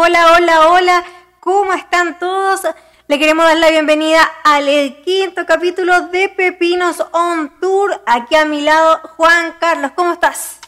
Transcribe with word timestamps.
Hola, 0.00 0.34
hola, 0.36 0.68
hola. 0.68 1.04
¿Cómo 1.40 1.72
están 1.72 2.20
todos? 2.20 2.60
Le 3.08 3.18
queremos 3.18 3.44
dar 3.44 3.56
la 3.56 3.68
bienvenida 3.68 4.22
al 4.44 4.64
quinto 5.04 5.44
capítulo 5.44 6.02
de 6.02 6.28
Pepinos 6.28 7.04
on 7.10 7.50
Tour. 7.60 8.00
Aquí 8.06 8.36
a 8.36 8.44
mi 8.44 8.60
lado, 8.60 9.00
Juan 9.16 9.56
Carlos. 9.58 9.90
¿Cómo 9.96 10.12
estás? 10.12 10.60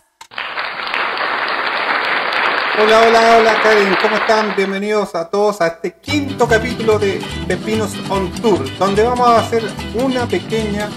Hola, 2.83 3.03
hola, 3.07 3.37
hola 3.39 3.63
Karen, 3.63 3.97
¿cómo 4.03 4.17
están? 4.17 4.57
Bienvenidos 4.57 5.15
a 5.15 5.31
todos 5.31 5.61
a 5.61 5.69
este 5.69 5.93
quinto 6.01 6.49
capítulo 6.49 6.99
de 6.99 7.23
Pepinos 7.47 7.93
on 8.09 8.33
Tour, 8.33 8.79
donde 8.79 9.05
vamos 9.05 9.29
a 9.29 9.39
hacer 9.39 9.63
una 9.95 10.27
pequeña 10.27 10.89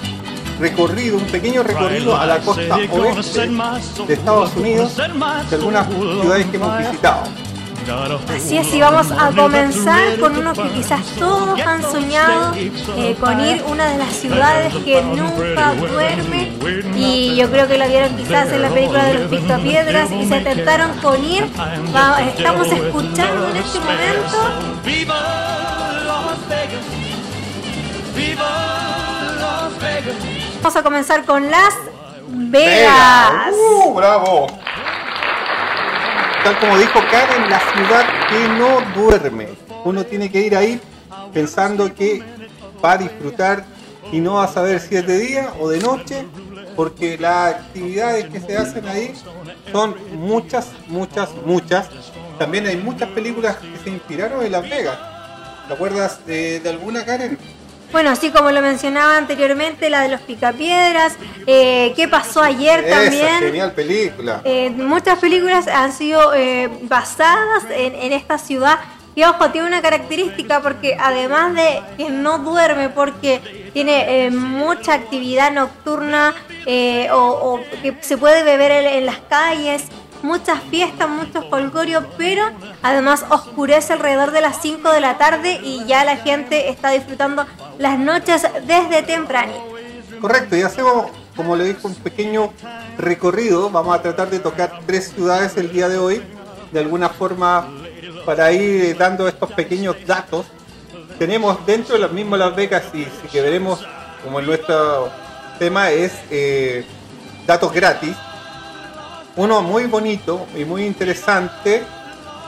recorrido, 0.60 1.18
un 1.18 1.28
pequeño 1.28 1.62
recorrido 1.62 2.18
a 2.18 2.26
la 2.26 2.40
costa 2.40 2.78
oeste 2.78 3.48
de 4.08 4.14
Estados 4.16 4.56
Unidos, 4.56 4.96
de 4.96 5.04
algunas 5.04 5.88
ciudades 5.88 6.48
que 6.48 6.56
hemos 6.58 6.80
visitado. 6.80 7.53
Así 8.30 8.58
es, 8.58 8.74
y 8.74 8.80
vamos 8.80 9.12
a 9.12 9.32
comenzar 9.32 10.18
con 10.20 10.38
uno 10.38 10.54
que 10.54 10.70
quizás 10.70 11.06
todos 11.20 11.60
han 11.60 11.82
soñado, 11.82 12.54
eh, 12.56 13.16
con 13.20 13.40
ir 13.42 13.62
una 13.68 13.88
de 13.88 13.98
las 13.98 14.10
ciudades 14.10 14.74
que 14.86 15.02
nunca 15.02 15.74
duerme. 15.74 16.54
Y 16.96 17.36
yo 17.36 17.50
creo 17.52 17.68
que 17.68 17.78
lo 17.78 17.88
vieron 17.88 18.16
quizás 18.16 18.52
en 18.52 18.62
la 18.62 18.70
película 18.70 19.06
de 19.06 19.14
los 19.16 19.30
Picapiedras 19.30 20.12
y 20.12 20.26
se 20.26 20.40
tentaron 20.40 20.98
con 21.00 21.24
ir. 21.24 21.44
estamos 22.38 22.68
escuchando 22.68 23.50
en 23.50 23.58
este 23.58 23.80
momento. 23.80 24.82
¡Viva 24.86 25.16
Las 26.06 26.50
Vegas! 26.50 26.86
¡Viva 28.16 29.36
Las 29.40 29.80
Vegas! 29.80 30.16
Vamos 30.62 30.76
a 30.78 30.84
comenzar 30.84 31.26
con 31.26 31.52
Las 31.52 31.74
Vegas. 32.30 33.52
¡Uh, 33.52 33.94
bravo! 33.94 34.63
Tal 36.44 36.60
como 36.60 36.78
dijo 36.78 37.00
Karen, 37.10 37.50
la 37.50 37.60
ciudad 37.60 38.06
que 38.30 38.48
no 38.50 38.82
duerme. 38.94 39.48
Uno 39.86 40.06
tiene 40.06 40.30
que 40.30 40.42
ir 40.42 40.56
ahí 40.56 40.80
pensando 41.34 41.94
que 41.94 42.22
va 42.84 42.94
a 42.94 42.98
disfrutar 42.98 43.66
y 44.12 44.20
no 44.20 44.36
va 44.36 44.44
a 44.46 44.48
saber 44.48 44.80
si 44.82 44.96
es 44.96 45.08
de 45.08 45.18
día 45.18 45.54
o 45.60 45.70
de 45.70 45.80
noche, 45.80 46.26
porque 46.76 47.18
las 47.18 47.56
actividades 47.56 48.26
que 48.26 48.40
se 48.40 48.58
hacen 48.58 48.88
ahí 48.88 49.14
son 49.72 49.96
muchas, 50.16 50.68
muchas, 50.88 51.30
muchas. 51.46 51.90
También 52.38 52.68
hay 52.68 52.78
muchas 52.78 53.10
películas 53.10 53.58
que 53.58 53.78
se 53.84 53.90
inspiraron 53.90 54.46
en 54.46 54.52
Las 54.52 54.70
Vegas. 54.70 54.98
¿Te 55.68 55.74
acuerdas 55.74 56.26
de, 56.26 56.60
de 56.60 56.70
alguna, 56.70 57.06
Karen? 57.06 57.38
Bueno, 57.94 58.10
así 58.10 58.32
como 58.32 58.50
lo 58.50 58.60
mencionaba 58.64 59.18
anteriormente, 59.18 59.88
la 59.88 60.02
de 60.02 60.10
los 60.10 60.20
picapiedras, 60.22 61.16
eh, 61.46 61.94
¿qué 61.96 62.08
pasó 62.08 62.42
ayer 62.42 62.84
Esa, 62.84 63.02
también? 63.02 63.40
Genial 63.40 63.72
película. 63.74 64.42
Eh, 64.44 64.72
muchas 64.72 65.20
películas 65.20 65.68
han 65.68 65.94
sido 65.94 66.34
eh, 66.34 66.72
basadas 66.82 67.66
en, 67.70 68.12
esta 68.12 68.40
ciudad. 68.40 68.80
Y 69.14 69.24
ojo, 69.26 69.52
tiene 69.52 69.68
una 69.68 69.84
característica 69.84 70.60
porque 70.60 70.98
además 71.00 71.54
de 71.54 71.84
que 71.96 72.10
no 72.10 72.40
duerme 72.40 72.90
porque 72.90 73.70
tiene 73.74 74.32
mucha 74.32 74.96
actividad 74.96 75.52
nocturna 75.52 76.34
o, 77.12 77.60
que 77.84 77.96
se 78.02 78.18
puede 78.18 78.42
beber 78.42 78.72
en 78.72 79.06
las 79.06 79.20
calles, 79.30 79.84
muchas 80.24 80.62
fiestas, 80.64 81.10
muchos 81.10 81.46
folclorios, 81.50 82.04
pero 82.18 82.44
además 82.82 83.26
oscurece 83.30 83.94
alrededor 83.94 84.32
de 84.32 84.42
las 84.42 84.62
5 84.62 84.92
de 84.92 85.02
la 85.02 85.18
tarde 85.18 85.60
y 85.64 85.86
ya 85.86 86.04
la 86.06 86.18
gente 86.18 86.70
está 86.70 86.90
disfrutando 86.92 87.46
las 87.78 88.00
noches 88.00 88.48
desde 88.66 89.04
temprano. 89.04 89.54
Correcto, 90.22 90.56
y 90.56 90.62
hacemos, 90.62 91.08
como 91.36 91.56
le 91.56 91.66
dijo, 91.66 91.88
un 91.88 91.96
pequeño 91.96 92.54
recorrido. 92.98 93.70
Vamos 93.70 93.96
a 93.96 94.02
tratar 94.02 94.30
de 94.30 94.40
tocar 94.40 94.80
tres 94.86 95.12
ciudades 95.14 95.58
el 95.58 95.72
día 95.72 95.90
de 95.90 95.98
hoy, 95.98 96.24
de 96.72 96.80
alguna 96.80 97.10
forma 97.10 97.68
para 98.26 98.52
ir 98.54 98.98
dando 98.98 99.28
estos 99.28 99.52
pequeños 99.52 99.98
datos. 100.06 100.46
Tenemos 101.20 101.64
dentro 101.66 101.96
de 101.96 102.02
las 102.02 102.12
mismas 102.12 102.40
Las 102.40 102.56
Vegas 102.56 102.84
y 102.94 103.04
si 103.04 103.28
que 103.32 103.42
veremos 103.42 103.86
como 104.24 104.42
nuestro 104.42 105.10
tema 105.60 105.92
es 105.92 106.14
eh, 106.32 106.86
datos 107.46 107.72
gratis 107.74 108.16
uno 109.36 109.62
muy 109.62 109.86
bonito 109.86 110.48
y 110.56 110.66
muy 110.66 110.86
interesante 110.86 111.84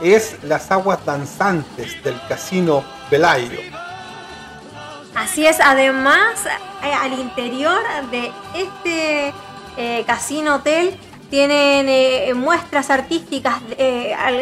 es 0.04 0.44
las 0.44 0.72
aguas 0.72 1.04
danzantes 1.06 2.04
del 2.04 2.20
casino 2.28 2.84
Belayo. 3.10 3.60
Así 5.16 5.48
es, 5.48 5.60
además 5.62 6.46
eh, 6.84 6.94
al 6.94 7.14
interior 7.14 7.82
de 8.12 8.32
este 8.54 9.34
eh, 9.78 10.04
casino 10.06 10.56
hotel 10.56 10.98
tienen 11.30 11.88
eh, 11.90 12.34
muestras 12.36 12.90
artísticas, 12.90 13.62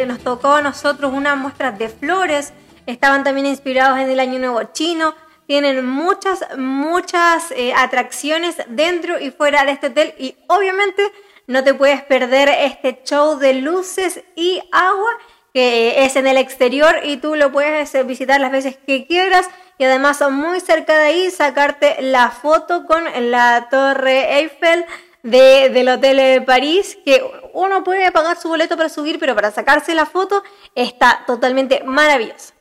nos 0.06 0.18
tocó 0.18 0.54
a 0.54 0.62
nosotros 0.62 1.12
unas 1.14 1.36
muestras 1.36 1.78
de 1.78 1.88
flores, 1.88 2.52
estaban 2.86 3.24
también 3.24 3.46
inspirados 3.46 3.98
en 3.98 4.10
el 4.10 4.20
Año 4.20 4.38
Nuevo 4.38 4.62
Chino, 4.72 5.14
tienen 5.46 5.86
muchas, 5.86 6.44
muchas 6.58 7.54
atracciones 7.76 8.56
dentro 8.68 9.18
y 9.18 9.30
fuera 9.30 9.64
de 9.64 9.72
este 9.72 9.88
hotel 9.88 10.14
y 10.18 10.36
obviamente 10.48 11.10
no 11.46 11.64
te 11.64 11.74
puedes 11.74 12.02
perder 12.02 12.48
este 12.48 13.00
show 13.04 13.38
de 13.38 13.54
luces 13.54 14.22
y 14.34 14.60
agua 14.72 15.10
que 15.52 16.04
es 16.04 16.16
en 16.16 16.26
el 16.26 16.36
exterior 16.36 16.96
y 17.04 17.18
tú 17.18 17.36
lo 17.36 17.52
puedes 17.52 17.92
visitar 18.06 18.40
las 18.40 18.50
veces 18.50 18.76
que 18.76 19.06
quieras 19.06 19.48
y 19.78 19.84
además 19.84 20.20
muy 20.30 20.60
cerca 20.60 20.98
de 20.98 21.04
ahí 21.04 21.30
sacarte 21.30 22.02
la 22.02 22.30
foto 22.30 22.86
con 22.86 23.04
la 23.30 23.68
torre 23.70 24.38
Eiffel 24.38 24.84
de, 25.22 25.70
del 25.70 25.88
Hotel 25.88 26.16
de 26.16 26.42
París, 26.42 26.98
que 27.04 27.22
uno 27.52 27.82
puede 27.82 28.10
pagar 28.12 28.36
su 28.36 28.48
boleto 28.48 28.76
para 28.76 28.88
subir, 28.88 29.18
pero 29.18 29.34
para 29.34 29.50
sacarse 29.50 29.94
la 29.94 30.06
foto 30.06 30.42
está 30.74 31.24
totalmente 31.26 31.82
maravilloso. 31.84 32.52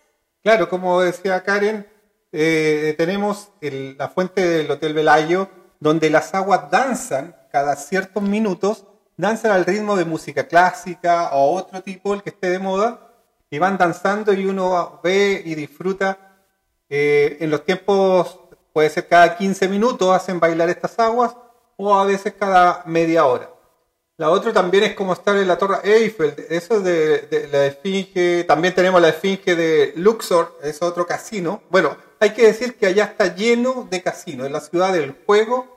Claro, 0.43 0.69
como 0.69 1.01
decía 1.01 1.43
Karen, 1.43 1.87
eh, 2.31 2.95
tenemos 2.97 3.49
la 3.61 4.09
fuente 4.09 4.47
del 4.47 4.69
Hotel 4.71 4.93
Velayo, 4.93 5.49
donde 5.79 6.09
las 6.09 6.33
aguas 6.33 6.69
danzan 6.71 7.35
cada 7.53 7.75
ciertos 7.75 8.23
minutos 8.23 8.83
danzan 9.15 9.51
al 9.51 9.63
ritmo 9.63 9.95
de 9.95 10.05
música 10.05 10.47
clásica 10.47 11.29
o 11.33 11.53
otro 11.53 11.83
tipo, 11.83 12.15
el 12.15 12.23
que 12.23 12.31
esté 12.31 12.49
de 12.49 12.57
moda, 12.57 13.11
y 13.51 13.59
van 13.59 13.77
danzando 13.77 14.33
y 14.33 14.47
uno 14.47 14.99
ve 15.03 15.39
y 15.45 15.53
disfruta. 15.53 16.39
Eh, 16.89 17.37
en 17.41 17.51
los 17.51 17.63
tiempos, 17.63 18.39
puede 18.73 18.89
ser 18.89 19.07
cada 19.07 19.37
15 19.37 19.67
minutos 19.67 20.09
hacen 20.15 20.39
bailar 20.39 20.67
estas 20.69 20.97
aguas 20.97 21.35
o 21.77 21.93
a 21.93 22.03
veces 22.05 22.33
cada 22.39 22.81
media 22.87 23.25
hora. 23.25 23.51
La 24.17 24.31
otra 24.31 24.51
también 24.51 24.85
es 24.85 24.95
como 24.95 25.13
estar 25.13 25.35
en 25.35 25.47
la 25.47 25.59
Torre 25.59 25.77
Eiffel, 25.83 26.33
eso 26.49 26.79
de, 26.79 27.19
de 27.19 27.47
la 27.49 27.67
Esfinge, 27.67 28.45
también 28.45 28.73
tenemos 28.73 28.99
la 28.99 29.09
Esfinge 29.09 29.55
de 29.55 29.93
Luxor, 29.95 30.57
es 30.63 30.81
otro 30.81 31.05
casino. 31.05 31.61
Bueno, 31.69 31.95
hay 32.19 32.31
que 32.31 32.47
decir 32.47 32.77
que 32.77 32.87
allá 32.87 33.03
está 33.03 33.35
lleno 33.35 33.87
de 33.91 34.01
casinos, 34.01 34.47
en 34.47 34.53
la 34.53 34.59
ciudad 34.59 34.91
del 34.91 35.15
juego 35.27 35.72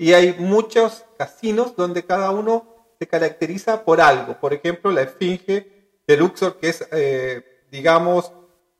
y 0.00 0.14
hay 0.14 0.34
muchos 0.38 1.04
casinos 1.18 1.76
donde 1.76 2.06
cada 2.06 2.30
uno 2.30 2.64
se 2.98 3.06
caracteriza 3.06 3.84
por 3.84 4.00
algo. 4.00 4.40
Por 4.40 4.54
ejemplo, 4.54 4.90
la 4.90 5.02
Esfinge 5.02 5.90
de 6.06 6.16
Luxor, 6.16 6.58
que 6.58 6.70
es, 6.70 6.88
eh, 6.90 7.66
digamos, 7.70 8.32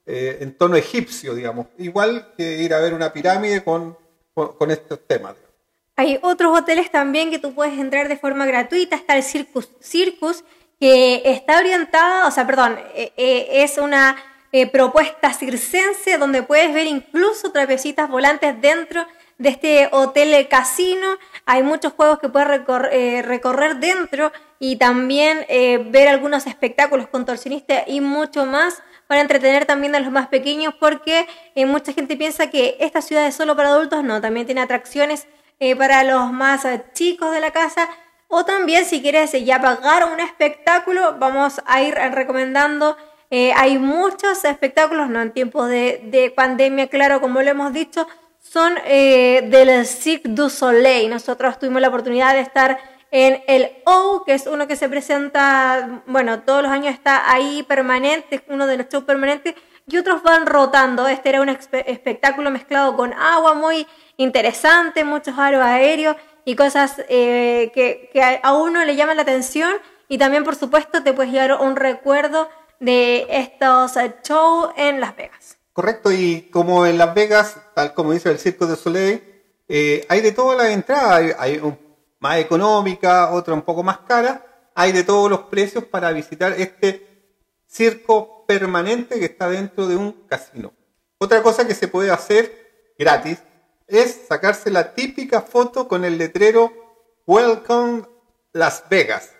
eh, 0.07 0.39
en 0.41 0.57
tono 0.57 0.77
egipcio, 0.77 1.35
digamos. 1.35 1.67
Igual 1.77 2.33
que 2.39 2.63
ir 2.63 2.73
a 2.73 2.81
ver 2.81 2.95
una 2.95 3.13
pirámide 3.13 3.63
con, 3.63 3.99
con, 4.33 4.71
estos 4.71 5.07
temas. 5.07 5.35
Hay 5.95 6.19
otros 6.23 6.59
hoteles 6.59 6.91
también 6.91 7.31
que 7.31 7.39
tú 7.39 7.55
puedes 7.55 7.79
entrar 7.79 8.09
de 8.09 8.17
forma 8.17 8.47
gratuita. 8.47 8.97
Está 8.97 9.15
el 9.15 9.23
Circus, 9.23 9.69
Circus 9.79 10.43
que 10.81 11.21
está 11.27 11.59
orientada, 11.59 12.29
o 12.29 12.31
sea, 12.31 12.47
perdón, 12.47 12.79
eh, 12.95 13.47
es 13.63 13.77
una 13.77 14.17
propuesta 14.73 15.35
circense 15.35 16.17
donde 16.17 16.43
puedes 16.43 16.73
ver 16.73 16.87
incluso 16.87 17.53
trapecitas 17.53 18.09
volantes 18.09 18.59
dentro 18.63 19.07
de 19.41 19.49
este 19.49 19.89
hotel 19.91 20.47
casino. 20.49 21.19
Hay 21.47 21.63
muchos 21.63 21.95
juegos 21.95 22.19
que 22.21 22.29
puedes 22.29 22.61
eh, 22.93 23.23
recorrer 23.23 23.77
dentro 23.77 24.31
y 24.59 24.77
también 24.77 25.47
eh, 25.49 25.79
ver 25.91 26.09
algunos 26.09 26.47
espectáculos 26.47 27.09
contorsionistas 27.09 27.85
y 27.87 28.03
mucho 28.03 28.45
más 28.45 28.83
para 29.07 29.23
entretener 29.23 29.65
también 29.65 29.95
a 29.95 30.01
los 30.01 30.13
más 30.13 30.29
pequeños 30.29 30.75
porque 30.79 31.27
eh, 31.55 31.65
mucha 31.65 31.93
gente 31.95 32.17
piensa 32.17 32.51
que 32.51 32.77
esta 32.81 33.01
ciudad 33.01 33.27
es 33.27 33.35
solo 33.35 33.57
para 33.57 33.71
adultos, 33.71 34.05
no, 34.05 34.21
también 34.21 34.45
tiene 34.47 34.61
atracciones 34.61 35.27
para 35.77 36.05
los 36.05 36.33
más 36.33 36.67
chicos 36.95 37.33
de 37.33 37.41
la 37.41 37.51
casa 37.51 37.87
o 38.29 38.47
también 38.47 38.87
si 38.87 39.03
quieres 39.03 39.33
ya 39.45 39.61
pagar 39.61 40.11
un 40.11 40.19
espectáculo, 40.19 41.17
vamos 41.19 41.61
a 41.67 41.83
ir 41.83 41.95
recomendando 41.95 42.97
hay 43.31 43.79
muchos 43.79 44.45
espectáculos, 44.45 45.09
no 45.09 45.21
en 45.21 45.33
tiempos 45.33 45.69
de, 45.69 46.01
de, 46.05 46.31
pandemia, 46.31 46.89
claro, 46.89 47.21
como 47.21 47.43
lo 47.43 47.51
hemos 47.51 47.73
dicho, 47.73 48.09
son 48.53 48.75
eh, 48.85 49.43
del 49.49 49.87
Cirque 49.87 50.29
du 50.29 50.51
Soleil. 50.51 51.09
Nosotros 51.09 51.57
tuvimos 51.59 51.81
la 51.81 51.89
oportunidad 51.89 52.35
de 52.35 52.41
estar 52.41 52.79
en 53.13 53.43
el 53.47 53.71
O, 53.85 54.25
que 54.25 54.35
es 54.35 54.47
uno 54.49 54.67
que 54.67 54.75
se 54.75 54.89
presenta, 54.89 56.03
bueno, 56.07 56.41
todos 56.41 56.63
los 56.63 56.73
años 56.73 56.93
está 56.93 57.31
ahí 57.31 57.63
permanente, 57.63 58.43
uno 58.49 58.67
de 58.67 58.77
los 58.77 58.89
shows 58.89 59.05
permanentes, 59.05 59.55
y 59.87 59.97
otros 59.97 60.25
van 60.25 60.47
rotando. 60.47 61.07
Este 61.07 61.29
era 61.29 61.43
un 61.43 61.49
espectáculo 61.49 62.51
mezclado 62.51 62.97
con 62.97 63.13
agua 63.13 63.55
muy 63.55 63.87
interesante, 64.17 65.05
muchos 65.05 65.39
aros 65.39 65.63
aéreos 65.63 66.17
y 66.45 66.57
cosas 66.57 67.03
eh, 67.09 67.71
que, 67.73 68.41
a 68.43 68.53
uno 68.55 68.85
le 68.85 68.97
llaman 68.97 69.17
la 69.17 69.23
atención 69.23 69.75
y 70.09 70.19
también, 70.19 70.43
por 70.43 70.57
supuesto, 70.57 71.05
te 71.05 71.13
puedes 71.13 71.33
llevar 71.33 71.61
un 71.61 71.77
recuerdo 71.77 72.49
de 72.81 73.27
estos 73.31 73.97
eh, 73.97 74.13
shows 74.25 74.71
en 74.77 75.01
Las 75.01 75.15
Vegas. 75.15 75.60
Correcto, 75.81 76.13
y 76.13 76.43
como 76.53 76.85
en 76.85 76.99
Las 76.99 77.15
Vegas, 77.15 77.57
tal 77.75 77.95
como 77.95 78.13
dice 78.13 78.31
el 78.31 78.39
Circo 78.39 78.67
de 78.67 78.77
Soleil, 78.77 79.25
eh, 79.67 80.05
hay 80.11 80.21
de 80.21 80.33
todas 80.33 80.59
las 80.59 80.69
entradas, 80.69 81.15
hay, 81.15 81.33
hay 81.39 81.79
más 82.19 82.37
económica, 82.37 83.31
otra 83.33 83.55
un 83.55 83.63
poco 83.63 83.83
más 83.83 84.01
cara, 84.01 84.45
hay 84.75 84.93
de 84.93 85.05
todos 85.05 85.31
los 85.31 85.45
precios 85.45 85.85
para 85.85 86.13
visitar 86.13 86.53
este 86.53 87.33
circo 87.67 88.45
permanente 88.47 89.19
que 89.19 89.25
está 89.25 89.49
dentro 89.49 89.87
de 89.87 89.97
un 89.97 90.13
casino. 90.29 90.75
Otra 91.17 91.43
cosa 91.43 91.67
que 91.67 91.75
se 91.75 91.89
puede 91.89 92.11
hacer 92.11 92.93
gratis 92.99 93.39
es 93.87 94.27
sacarse 94.29 94.71
la 94.71 94.93
típica 94.93 95.41
foto 95.41 95.89
con 95.89 96.05
el 96.05 96.19
letrero 96.19 96.71
Welcome 97.27 98.03
Las 98.53 98.85
Vegas. 98.91 99.31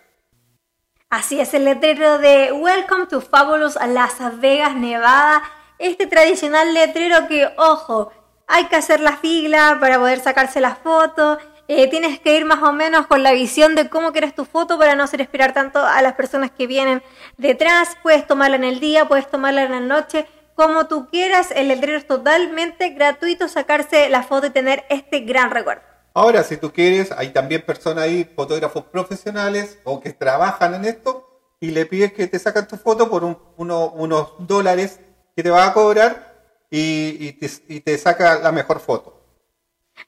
Así 1.07 1.39
es, 1.39 1.53
el 1.53 1.65
letrero 1.65 2.17
de 2.17 2.51
Welcome 2.51 3.05
to 3.05 3.21
Fabulous 3.21 3.75
Las 3.75 4.17
Vegas, 4.39 4.75
Nevada. 4.75 5.43
Este 5.81 6.05
tradicional 6.05 6.75
letrero 6.75 7.27
que, 7.27 7.49
ojo, 7.57 8.11
hay 8.47 8.65
que 8.65 8.75
hacer 8.75 8.99
la 8.99 9.17
fila 9.17 9.77
para 9.79 9.97
poder 9.97 10.19
sacarse 10.19 10.61
la 10.61 10.75
foto. 10.75 11.39
eh, 11.67 11.89
tienes 11.89 12.19
que 12.19 12.35
ir 12.35 12.43
más 12.45 12.61
o 12.63 12.73
menos 12.73 13.07
con 13.07 13.23
la 13.23 13.31
visión 13.31 13.75
de 13.75 13.89
cómo 13.89 14.11
quieres 14.11 14.35
tu 14.35 14.43
foto 14.45 14.77
para 14.77 14.93
no 14.93 15.03
hacer 15.05 15.21
esperar 15.21 15.53
tanto 15.53 15.79
a 15.79 16.01
las 16.01 16.13
personas 16.15 16.51
que 16.51 16.67
vienen 16.67 17.01
detrás. 17.37 17.97
Puedes 18.03 18.27
tomarla 18.27 18.57
en 18.57 18.65
el 18.65 18.79
día, 18.81 19.07
puedes 19.07 19.27
tomarla 19.31 19.63
en 19.63 19.71
la 19.71 19.79
noche, 19.79 20.27
como 20.53 20.87
tú 20.87 21.07
quieras. 21.09 21.49
El 21.55 21.69
letrero 21.69 21.97
es 21.97 22.05
totalmente 22.05 22.89
gratuito, 22.89 23.47
sacarse 23.47 24.09
la 24.09 24.21
foto 24.21 24.47
y 24.47 24.49
tener 24.49 24.83
este 24.89 25.21
gran 25.21 25.49
recuerdo. 25.49 25.81
Ahora, 26.13 26.43
si 26.43 26.57
tú 26.57 26.73
quieres, 26.73 27.11
hay 27.13 27.29
también 27.29 27.61
personas 27.65 28.03
ahí, 28.03 28.29
fotógrafos 28.35 28.83
profesionales 28.91 29.79
o 29.85 29.99
que 30.01 30.11
trabajan 30.11 30.75
en 30.75 30.83
esto 30.85 31.27
y 31.59 31.71
le 31.71 31.85
pides 31.85 32.11
que 32.11 32.27
te 32.27 32.37
sacan 32.37 32.67
tu 32.67 32.75
foto 32.75 33.09
por 33.09 33.23
un- 33.23 33.37
uno- 33.55 33.91
unos 33.91 34.33
dólares 34.39 34.99
que 35.35 35.43
te 35.43 35.49
va 35.49 35.65
a 35.65 35.73
cobrar 35.73 36.45
y, 36.69 37.27
y 37.27 37.33
te, 37.33 37.49
y 37.67 37.79
te 37.81 37.97
saca 37.97 38.39
la 38.39 38.51
mejor 38.51 38.79
foto. 38.79 39.21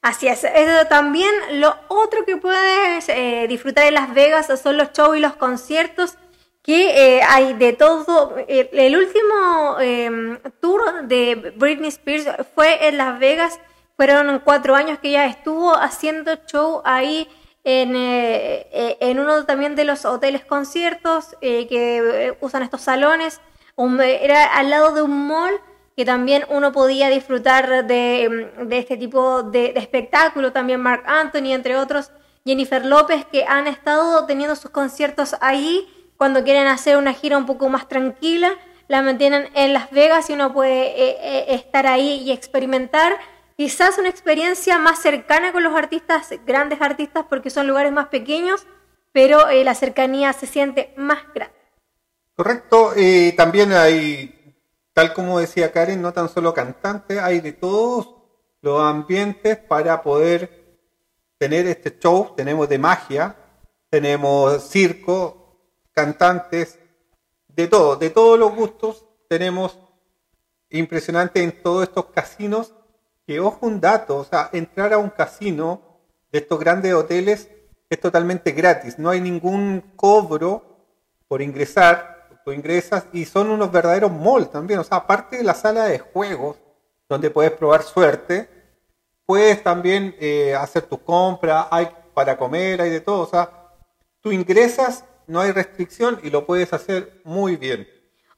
Así 0.02 0.28
es. 0.28 0.46
También 0.88 1.30
lo 1.60 1.74
otro 1.88 2.24
que 2.24 2.36
puedes 2.36 3.08
eh, 3.08 3.46
disfrutar 3.48 3.86
en 3.86 3.94
Las 3.94 4.12
Vegas 4.12 4.48
son 4.60 4.76
los 4.76 4.92
shows 4.92 5.16
y 5.16 5.20
los 5.20 5.34
conciertos 5.36 6.18
que 6.64 7.16
eh, 7.16 7.22
hay 7.22 7.52
de 7.52 7.74
todo. 7.74 8.36
El, 8.48 8.96
último 8.96 9.76
eh, 9.80 10.40
tour 10.60 11.06
de 11.06 11.52
Britney 11.56 11.88
Spears 11.88 12.26
fue 12.54 12.88
en 12.88 12.96
Las 12.96 13.18
Vegas. 13.18 13.60
Fueron 13.96 14.40
cuatro 14.40 14.74
años 14.74 14.98
que 14.98 15.10
ella 15.10 15.26
estuvo 15.26 15.76
haciendo 15.76 16.34
show 16.46 16.80
ahí 16.84 17.28
en, 17.62 17.94
eh, 17.94 18.96
en 18.98 19.20
uno 19.20 19.44
también 19.44 19.76
de 19.76 19.84
los 19.84 20.04
hoteles 20.04 20.44
conciertos 20.44 21.36
que 21.40 22.34
usan 22.40 22.62
estos 22.62 22.80
salones. 22.80 23.40
Era 23.76 24.44
al 24.46 24.70
lado 24.70 24.92
de 24.92 25.02
un 25.02 25.26
mall 25.26 25.54
que 25.96 26.04
también 26.04 26.44
uno 26.48 26.72
podía 26.72 27.08
disfrutar 27.08 27.86
de, 27.86 28.50
de 28.64 28.78
este 28.78 28.96
tipo 28.96 29.42
de, 29.42 29.72
de 29.72 29.80
espectáculo, 29.80 30.52
también 30.52 30.80
Mark 30.80 31.04
Anthony, 31.06 31.52
entre 31.52 31.76
otros, 31.76 32.10
Jennifer 32.44 32.84
López, 32.84 33.24
que 33.26 33.44
han 33.44 33.66
estado 33.66 34.26
teniendo 34.26 34.56
sus 34.56 34.70
conciertos 34.70 35.36
ahí 35.40 35.88
cuando 36.16 36.44
quieren 36.44 36.66
hacer 36.66 36.96
una 36.96 37.12
gira 37.12 37.36
un 37.36 37.46
poco 37.46 37.68
más 37.68 37.88
tranquila, 37.88 38.52
la 38.88 39.02
mantienen 39.02 39.48
en 39.54 39.72
Las 39.72 39.90
Vegas 39.90 40.30
y 40.30 40.34
uno 40.34 40.52
puede 40.52 40.86
eh, 40.88 41.16
eh, 41.20 41.44
estar 41.48 41.86
ahí 41.86 42.22
y 42.22 42.32
experimentar 42.32 43.18
quizás 43.56 43.98
una 43.98 44.08
experiencia 44.08 44.78
más 44.78 45.00
cercana 45.00 45.52
con 45.52 45.62
los 45.62 45.74
artistas, 45.74 46.30
grandes 46.46 46.80
artistas, 46.80 47.24
porque 47.28 47.50
son 47.50 47.66
lugares 47.66 47.92
más 47.92 48.08
pequeños, 48.08 48.66
pero 49.12 49.48
eh, 49.48 49.64
la 49.64 49.74
cercanía 49.74 50.32
se 50.32 50.46
siente 50.46 50.92
más 50.96 51.18
grande. 51.34 51.63
Correcto, 52.36 52.92
eh, 52.96 53.32
también 53.36 53.72
hay, 53.72 54.56
tal 54.92 55.12
como 55.14 55.38
decía 55.38 55.72
Karen, 55.72 56.02
no 56.02 56.12
tan 56.12 56.28
solo 56.28 56.52
cantantes, 56.52 57.18
hay 57.18 57.40
de 57.40 57.52
todos 57.52 58.14
los 58.60 58.82
ambientes 58.82 59.56
para 59.56 60.02
poder 60.02 60.78
tener 61.38 61.66
este 61.66 61.96
show. 61.98 62.34
Tenemos 62.36 62.68
de 62.68 62.78
magia, 62.78 63.36
tenemos 63.88 64.68
circo, 64.68 65.60
cantantes, 65.92 66.78
de 67.48 67.68
todo, 67.68 67.96
de 67.96 68.10
todos 68.10 68.38
los 68.38 68.54
gustos. 68.54 69.06
Tenemos 69.28 69.78
impresionante 70.70 71.42
en 71.42 71.62
todos 71.62 71.84
estos 71.84 72.06
casinos. 72.06 72.74
Que 73.26 73.40
ojo 73.40 73.66
un 73.66 73.80
dato, 73.80 74.16
o 74.18 74.24
sea, 74.24 74.50
entrar 74.52 74.92
a 74.92 74.98
un 74.98 75.10
casino 75.10 76.00
de 76.30 76.40
estos 76.40 76.58
grandes 76.58 76.92
hoteles 76.92 77.48
es 77.88 78.00
totalmente 78.00 78.52
gratis, 78.52 78.98
no 78.98 79.10
hay 79.10 79.20
ningún 79.20 79.92
cobro 79.96 80.74
por 81.28 81.40
ingresar, 81.40 82.13
tú 82.44 82.52
ingresas 82.52 83.06
y 83.12 83.24
son 83.24 83.50
unos 83.50 83.72
verdaderos 83.72 84.12
malls 84.12 84.50
también, 84.50 84.80
o 84.80 84.84
sea, 84.84 84.98
aparte 84.98 85.38
de 85.38 85.44
la 85.44 85.54
sala 85.54 85.84
de 85.84 85.98
juegos 85.98 86.56
donde 87.08 87.30
puedes 87.30 87.52
probar 87.52 87.82
suerte, 87.82 88.48
puedes 89.26 89.62
también 89.62 90.14
eh, 90.20 90.54
hacer 90.54 90.82
tus 90.82 91.00
compras, 91.00 91.66
hay 91.70 91.88
para 92.12 92.36
comer, 92.36 92.80
hay 92.80 92.90
de 92.90 93.00
todo, 93.00 93.22
o 93.22 93.26
sea, 93.26 93.50
tú 94.20 94.30
ingresas, 94.30 95.04
no 95.26 95.40
hay 95.40 95.52
restricción 95.52 96.20
y 96.22 96.30
lo 96.30 96.46
puedes 96.46 96.72
hacer 96.72 97.20
muy 97.24 97.56
bien. 97.56 97.88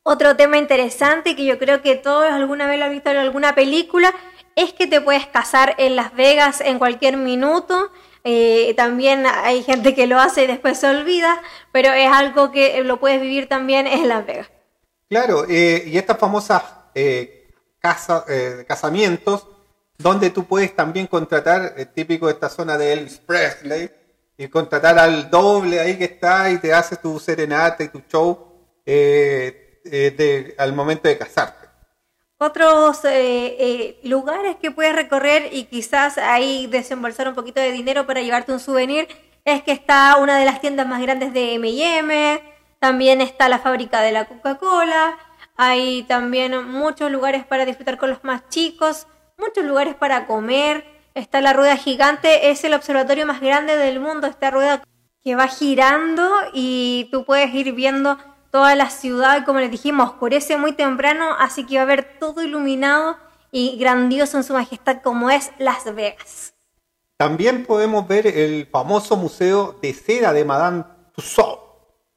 Otro 0.02 0.36
tema 0.36 0.56
interesante 0.56 1.34
que 1.34 1.44
yo 1.44 1.58
creo 1.58 1.82
que 1.82 1.96
todos 1.96 2.30
alguna 2.30 2.68
vez 2.68 2.78
lo 2.78 2.84
han 2.84 2.92
visto 2.92 3.10
en 3.10 3.16
alguna 3.16 3.56
película 3.56 4.14
es 4.54 4.72
que 4.72 4.86
te 4.86 5.00
puedes 5.00 5.26
casar 5.26 5.74
en 5.78 5.96
Las 5.96 6.14
Vegas 6.14 6.60
en 6.60 6.78
cualquier 6.78 7.16
minuto. 7.16 7.90
Eh, 8.28 8.74
también 8.74 9.24
hay 9.24 9.62
gente 9.62 9.94
que 9.94 10.08
lo 10.08 10.18
hace 10.18 10.42
y 10.42 10.46
después 10.48 10.80
se 10.80 10.88
olvida, 10.88 11.40
pero 11.70 11.92
es 11.92 12.10
algo 12.12 12.50
que 12.50 12.82
lo 12.82 12.98
puedes 12.98 13.20
vivir 13.20 13.48
también 13.48 13.86
en 13.86 14.08
Las 14.08 14.26
Vegas. 14.26 14.48
Claro, 15.08 15.46
eh, 15.48 15.84
y 15.86 15.96
estas 15.96 16.18
famosas 16.18 16.64
eh, 16.92 17.52
eh, 18.28 18.64
casamientos, 18.66 19.46
donde 19.96 20.30
tú 20.30 20.44
puedes 20.44 20.74
también 20.74 21.06
contratar, 21.06 21.72
típico 21.94 22.26
de 22.26 22.32
esta 22.32 22.48
zona 22.48 22.76
de 22.76 22.92
Elvis 22.92 23.18
Presley, 23.18 23.88
y 24.36 24.48
contratar 24.48 24.98
al 24.98 25.30
doble 25.30 25.78
ahí 25.78 25.96
que 25.96 26.06
está 26.06 26.50
y 26.50 26.58
te 26.58 26.74
hace 26.74 26.96
tu 26.96 27.20
serenata 27.20 27.84
y 27.84 27.88
tu 27.88 28.00
show 28.10 28.52
al 30.58 30.72
momento 30.72 31.08
de 31.08 31.16
casarte. 31.16 31.65
Otros 32.38 33.02
eh, 33.06 33.56
eh, 33.58 34.00
lugares 34.02 34.56
que 34.56 34.70
puedes 34.70 34.94
recorrer 34.94 35.48
y 35.52 35.64
quizás 35.64 36.18
ahí 36.18 36.66
desembolsar 36.66 37.28
un 37.28 37.34
poquito 37.34 37.60
de 37.62 37.72
dinero 37.72 38.06
para 38.06 38.20
llevarte 38.20 38.52
un 38.52 38.60
souvenir 38.60 39.08
es 39.46 39.62
que 39.62 39.72
está 39.72 40.16
una 40.16 40.38
de 40.38 40.44
las 40.44 40.60
tiendas 40.60 40.86
más 40.86 41.00
grandes 41.00 41.32
de 41.32 41.54
M&M, 41.54 42.42
también 42.78 43.22
está 43.22 43.48
la 43.48 43.58
fábrica 43.58 44.02
de 44.02 44.12
la 44.12 44.26
Coca-Cola, 44.26 45.16
hay 45.56 46.02
también 46.02 46.68
muchos 46.68 47.10
lugares 47.10 47.46
para 47.46 47.64
disfrutar 47.64 47.96
con 47.96 48.10
los 48.10 48.22
más 48.22 48.46
chicos, 48.50 49.06
muchos 49.38 49.64
lugares 49.64 49.94
para 49.94 50.26
comer, 50.26 50.84
está 51.14 51.40
la 51.40 51.54
rueda 51.54 51.76
gigante, 51.76 52.50
es 52.50 52.64
el 52.64 52.74
observatorio 52.74 53.24
más 53.24 53.40
grande 53.40 53.78
del 53.78 53.98
mundo, 53.98 54.26
esta 54.26 54.50
rueda 54.50 54.82
que 55.24 55.36
va 55.36 55.48
girando 55.48 56.30
y 56.52 57.08
tú 57.10 57.24
puedes 57.24 57.54
ir 57.54 57.72
viendo 57.72 58.18
toda 58.56 58.74
la 58.74 58.88
ciudad, 58.88 59.44
como 59.44 59.60
les 59.60 59.70
dijimos, 59.70 60.08
oscurece 60.08 60.56
muy 60.56 60.72
temprano, 60.72 61.36
así 61.38 61.66
que 61.66 61.76
va 61.76 61.82
a 61.82 61.84
ver 61.84 62.16
todo 62.18 62.42
iluminado 62.42 63.18
y 63.50 63.76
grandioso 63.76 64.38
en 64.38 64.44
su 64.44 64.54
majestad 64.54 65.02
como 65.02 65.28
es 65.28 65.50
Las 65.58 65.94
Vegas. 65.94 66.54
También 67.18 67.66
podemos 67.66 68.08
ver 68.08 68.26
el 68.26 68.66
famoso 68.72 69.14
museo 69.18 69.78
de 69.82 69.92
cera 69.92 70.32
de 70.32 70.46
Madame 70.46 70.84
Tussauds. 71.14 71.60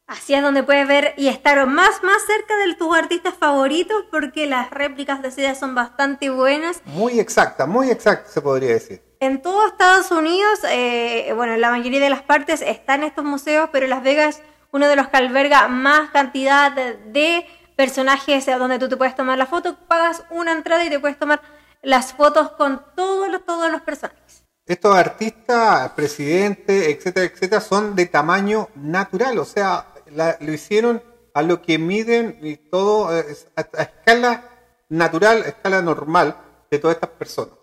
Así 0.08 0.34
es 0.34 0.42
donde 0.42 0.64
puedes 0.64 0.88
ver 0.88 1.14
y 1.18 1.28
estar 1.28 1.68
más, 1.68 2.02
más 2.04 2.22
cerca 2.26 2.56
de 2.56 2.74
tus 2.76 2.98
artistas 2.98 3.34
favoritos 3.34 4.06
porque 4.10 4.48
las 4.48 4.72
réplicas 4.72 5.22
de 5.22 5.32
seda 5.32 5.56
son 5.56 5.76
bastante 5.76 6.30
buenas. 6.30 6.82
Muy 6.86 7.20
exacta, 7.20 7.66
muy 7.66 7.92
exacta 7.92 8.30
se 8.30 8.40
podría 8.40 8.70
decir. 8.70 9.04
En 9.20 9.42
todo 9.42 9.68
Estados 9.68 10.10
Unidos, 10.12 10.60
eh, 10.72 11.34
bueno, 11.36 11.56
en 11.56 11.60
la 11.60 11.72
mayoría 11.72 12.00
de 12.00 12.10
las 12.10 12.22
partes 12.22 12.62
están 12.62 13.04
estos 13.04 13.26
museos, 13.26 13.68
pero 13.74 13.88
Las 13.88 14.04
Vegas 14.04 14.42
uno 14.72 14.88
de 14.88 14.96
los 14.96 15.08
que 15.10 15.18
alberga 15.18 15.68
más 15.68 16.10
cantidad 16.12 16.72
de, 16.72 17.46
personajes 17.76 18.46
donde 18.46 18.78
tú 18.78 18.90
te 18.90 18.98
puedes 18.98 19.16
tomar 19.16 19.38
la 19.38 19.46
foto, 19.46 19.78
pagas 19.88 20.24
una 20.32 20.52
entrada 20.52 20.84
y 20.84 20.90
te 20.90 21.00
puedes 21.00 21.18
tomar 21.18 21.42
las 21.82 22.12
fotos 22.12 22.52
con 22.52 22.84
todos 22.94 23.30
los, 23.30 23.46
todos 23.46 23.72
los 23.72 23.82
personajes. 23.82 24.44
Estos 24.66 24.94
artistas, 24.96 25.90
presidentes, 25.92 26.88
etcétera, 26.90 27.26
etcétera, 27.26 27.62
son 27.62 27.96
de 27.96 28.06
tamaño 28.06 28.68
natural, 28.76 29.40
o 29.40 29.46
sea, 29.46 29.88
la- 30.08 30.38
lo 30.42 30.52
hicieron 30.52 31.02
a 31.34 31.42
lo 31.42 31.62
que 31.62 31.78
miden 31.78 32.38
y 32.42 32.58
todo 32.58 33.08
a, 33.08 33.20
a 33.56 33.82
escala 33.82 34.44
natural, 34.90 35.44
a 35.44 35.48
escala 35.48 35.82
normal 35.82 36.36
de 36.70 36.80
todas 36.80 36.96
estas 36.96 37.12
personas. 37.12 37.54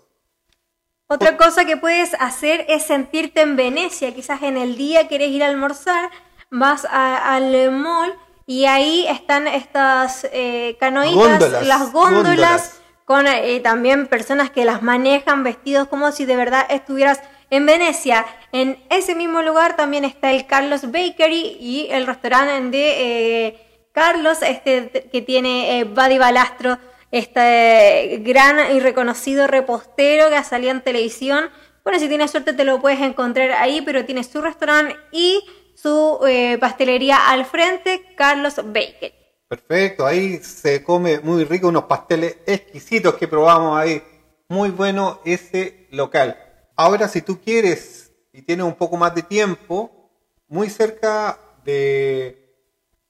Otra 1.08 1.36
cosa 1.36 1.64
que 1.64 1.76
puedes 1.76 2.14
hacer 2.14 2.64
es 2.68 2.84
sentirte 2.84 3.40
en 3.40 3.54
Venecia. 3.54 4.12
Quizás 4.14 4.42
en 4.42 4.56
el 4.56 4.76
día 4.76 5.06
quieres 5.06 5.28
ir 5.30 5.44
a 5.44 5.48
almorzar, 5.48 6.10
vas 6.50 6.84
a- 6.90 7.34
al 7.34 7.70
mall 7.72 8.14
y 8.46 8.66
ahí 8.66 9.06
están 9.08 9.48
estas 9.48 10.26
eh, 10.32 10.76
canoitas, 10.78 11.14
Góndolas, 11.16 11.66
las 11.66 11.92
góndolas, 11.92 12.24
góndolas. 12.24 12.80
con 13.04 13.26
eh, 13.26 13.60
también 13.60 14.06
personas 14.06 14.50
que 14.50 14.64
las 14.64 14.82
manejan 14.82 15.42
vestidos 15.44 15.88
como 15.88 16.12
si 16.12 16.24
de 16.24 16.36
verdad 16.36 16.66
estuvieras 16.68 17.20
en 17.50 17.66
Venecia. 17.66 18.24
En 18.52 18.82
ese 18.90 19.14
mismo 19.14 19.42
lugar 19.42 19.76
también 19.76 20.04
está 20.04 20.30
el 20.30 20.46
Carlos 20.46 20.82
Bakery 20.90 21.56
y 21.60 21.88
el 21.90 22.06
restaurante 22.06 22.76
de 22.76 23.46
eh, 23.46 23.86
Carlos, 23.92 24.38
este 24.42 25.08
que 25.12 25.22
tiene 25.22 25.78
eh, 25.80 25.84
Buddy 25.84 26.18
Balastro, 26.18 26.78
este 27.10 28.18
gran 28.22 28.74
y 28.76 28.80
reconocido 28.80 29.46
repostero 29.46 30.28
que 30.28 30.36
ha 30.36 30.44
salido 30.44 30.72
en 30.72 30.82
televisión. 30.82 31.48
Bueno, 31.82 31.98
si 32.00 32.08
tienes 32.08 32.30
suerte 32.32 32.52
te 32.52 32.64
lo 32.64 32.80
puedes 32.80 33.00
encontrar 33.00 33.52
ahí, 33.52 33.80
pero 33.82 34.04
tiene 34.04 34.24
su 34.24 34.40
restaurante 34.40 34.96
y 35.12 35.40
su 35.76 36.20
eh, 36.26 36.58
pastelería 36.58 37.28
al 37.28 37.44
frente, 37.44 38.14
Carlos 38.16 38.56
Baker. 38.56 39.12
Perfecto, 39.48 40.04
ahí 40.04 40.38
se 40.38 40.82
come 40.82 41.20
muy 41.20 41.44
rico, 41.44 41.68
unos 41.68 41.84
pasteles 41.84 42.38
exquisitos 42.46 43.14
que 43.14 43.28
probamos 43.28 43.78
ahí. 43.78 44.02
Muy 44.48 44.70
bueno 44.70 45.20
ese 45.24 45.86
local. 45.90 46.36
Ahora, 46.74 47.08
si 47.08 47.22
tú 47.22 47.40
quieres 47.40 48.12
y 48.32 48.42
tienes 48.42 48.66
un 48.66 48.74
poco 48.74 48.96
más 48.96 49.14
de 49.14 49.22
tiempo, 49.22 50.10
muy 50.48 50.70
cerca 50.70 51.38
de 51.64 52.54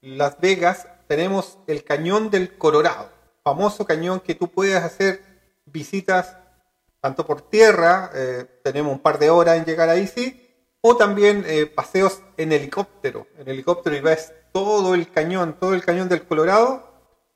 Las 0.01 0.39
Vegas 0.39 0.87
tenemos 1.07 1.57
el 1.67 1.83
Cañón 1.83 2.29
del 2.29 2.57
Colorado, 2.57 3.09
famoso 3.43 3.85
cañón 3.85 4.19
que 4.19 4.35
tú 4.35 4.49
puedes 4.49 4.83
hacer 4.83 5.21
visitas 5.65 6.37
tanto 6.99 7.25
por 7.25 7.41
tierra, 7.49 8.11
eh, 8.13 8.45
tenemos 8.63 8.91
un 8.91 8.99
par 8.99 9.17
de 9.19 9.29
horas 9.29 9.57
en 9.57 9.65
llegar 9.65 9.87
ahí, 9.89 10.07
sí, 10.07 10.46
o 10.81 10.95
también 10.95 11.43
eh, 11.47 11.65
paseos 11.65 12.21
en 12.37 12.51
helicóptero, 12.51 13.27
en 13.37 13.47
helicóptero 13.47 13.95
y 13.95 14.01
ves 14.01 14.33
todo 14.53 14.95
el 14.95 15.11
cañón, 15.11 15.57
todo 15.59 15.73
el 15.73 15.83
cañón 15.83 16.09
del 16.09 16.23
Colorado, 16.23 16.87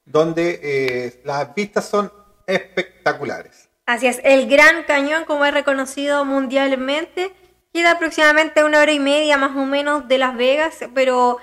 donde 0.05 0.59
eh, 0.63 1.21
las 1.23 1.53
vistas 1.53 1.87
son 1.87 2.11
espectaculares. 2.47 3.69
Así 3.85 4.07
es, 4.07 4.21
el 4.23 4.47
Gran 4.47 4.83
Cañón, 4.83 5.25
como 5.25 5.45
es 5.45 5.53
reconocido 5.53 6.23
mundialmente, 6.23 7.31
queda 7.73 7.91
aproximadamente 7.91 8.63
una 8.63 8.79
hora 8.79 8.91
y 8.91 8.99
media 8.99 9.37
más 9.37 9.55
o 9.55 9.65
menos 9.65 10.07
de 10.07 10.17
Las 10.17 10.35
Vegas, 10.37 10.77
pero 10.93 11.39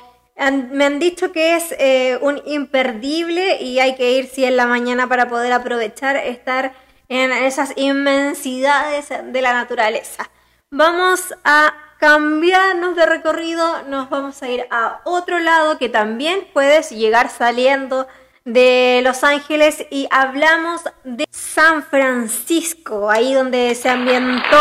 me 0.71 0.85
han 0.85 0.99
dicho 0.99 1.33
que 1.33 1.57
es 1.57 1.75
eh, 1.79 2.19
un 2.23 2.41
imperdible 2.47 3.61
y 3.61 3.81
hay 3.81 3.97
que 3.97 4.13
ir 4.13 4.29
si 4.29 4.45
en 4.45 4.57
la 4.57 4.67
mañana 4.67 5.09
para 5.09 5.29
poder 5.29 5.53
aprovechar 5.53 6.17
estar 6.17 6.73
en 7.09 7.33
esas 7.33 7.73
inmensidades 7.77 9.09
de 9.09 9.43
la 9.43 9.53
naturaleza. 9.53 10.31
Vamos 10.71 11.35
a 11.45 11.75
cambiarnos 11.99 12.95
de 12.95 13.07
recorrido, 13.07 13.83
nos 13.85 14.09
vamos 14.09 14.41
a 14.43 14.49
ir 14.49 14.67
a 14.71 15.01
otro 15.05 15.39
lado 15.41 15.79
que 15.79 15.89
también 15.89 16.47
puedes 16.53 16.91
llegar 16.91 17.29
saliendo 17.29 18.07
de 18.45 19.01
Los 19.03 19.25
Ángeles 19.25 19.85
y 19.91 20.09
hablamos 20.11 20.83
de 21.05 21.27
San 21.31 21.83
Francisco, 21.83 23.11
ahí 23.11 23.35
donde 23.35 23.75
se 23.75 23.91
ambientó 23.91 24.59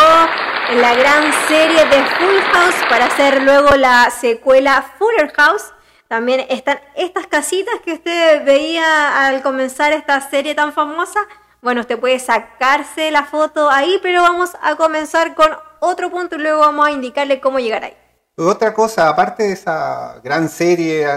la 0.76 0.96
gran 0.96 1.32
serie 1.48 1.86
de 1.86 2.04
Full 2.04 2.42
House 2.54 2.76
para 2.90 3.06
hacer 3.06 3.44
luego 3.44 3.76
la 3.76 4.10
secuela 4.10 4.94
Fuller 4.98 5.32
House. 5.34 5.74
También 6.08 6.46
están 6.50 6.80
estas 6.96 7.28
casitas 7.28 7.76
que 7.86 7.94
usted 7.94 8.44
veía 8.46 9.28
al 9.28 9.42
comenzar 9.42 9.94
esta 9.94 10.20
serie 10.22 10.56
tan 10.56 10.74
famosa. 10.74 11.20
Bueno, 11.62 11.82
usted 11.82 12.00
puede 12.00 12.20
sacarse 12.20 13.12
la 13.12 13.26
foto 13.26 13.70
ahí, 13.70 14.00
pero 14.02 14.22
vamos 14.22 14.52
a 14.62 14.76
comenzar 14.76 15.36
con 15.36 15.50
otro 15.80 16.10
punto 16.10 16.36
y 16.36 16.40
luego 16.40 16.60
vamos 16.60 16.88
a 16.88 16.92
indicarle 16.92 17.40
cómo 17.40 17.60
llegar 17.60 17.84
ahí. 17.84 17.96
Otra 18.36 18.74
cosa, 18.74 19.10
aparte 19.10 19.44
de 19.44 19.54
esa 19.54 20.20
gran 20.24 20.48
serie 20.50 21.08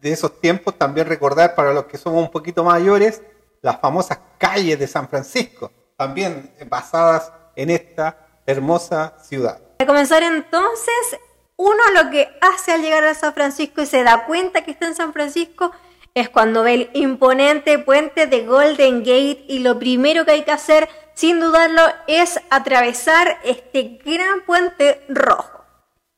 de 0.00 0.12
esos 0.12 0.40
tiempos, 0.40 0.76
también 0.76 1.06
recordar 1.06 1.54
para 1.54 1.72
los 1.72 1.86
que 1.86 1.98
somos 1.98 2.22
un 2.22 2.30
poquito 2.30 2.64
mayores, 2.64 3.22
las 3.62 3.80
famosas 3.80 4.18
calles 4.38 4.78
de 4.78 4.86
San 4.86 5.08
Francisco, 5.08 5.70
también 5.96 6.52
basadas 6.68 7.32
en 7.54 7.70
esta 7.70 8.26
hermosa 8.46 9.14
ciudad. 9.22 9.60
Para 9.78 9.88
comenzar 9.88 10.22
entonces, 10.22 11.18
uno 11.56 11.82
lo 11.94 12.10
que 12.10 12.28
hace 12.40 12.72
al 12.72 12.82
llegar 12.82 13.04
a 13.04 13.14
San 13.14 13.34
Francisco 13.34 13.82
y 13.82 13.86
se 13.86 14.02
da 14.02 14.26
cuenta 14.26 14.62
que 14.62 14.72
está 14.72 14.86
en 14.86 14.94
San 14.94 15.12
Francisco 15.12 15.72
es 16.14 16.28
cuando 16.28 16.62
ve 16.62 16.74
el 16.74 16.90
imponente 16.94 17.78
puente 17.78 18.26
de 18.26 18.46
Golden 18.46 19.00
Gate 19.00 19.44
y 19.48 19.58
lo 19.58 19.78
primero 19.78 20.24
que 20.24 20.32
hay 20.32 20.44
que 20.44 20.52
hacer, 20.52 20.88
sin 21.16 21.40
dudarlo, 21.40 21.82
es 22.06 22.38
atravesar 22.50 23.38
este 23.42 23.98
gran 24.04 24.44
puente 24.44 25.00
rojo. 25.08 25.64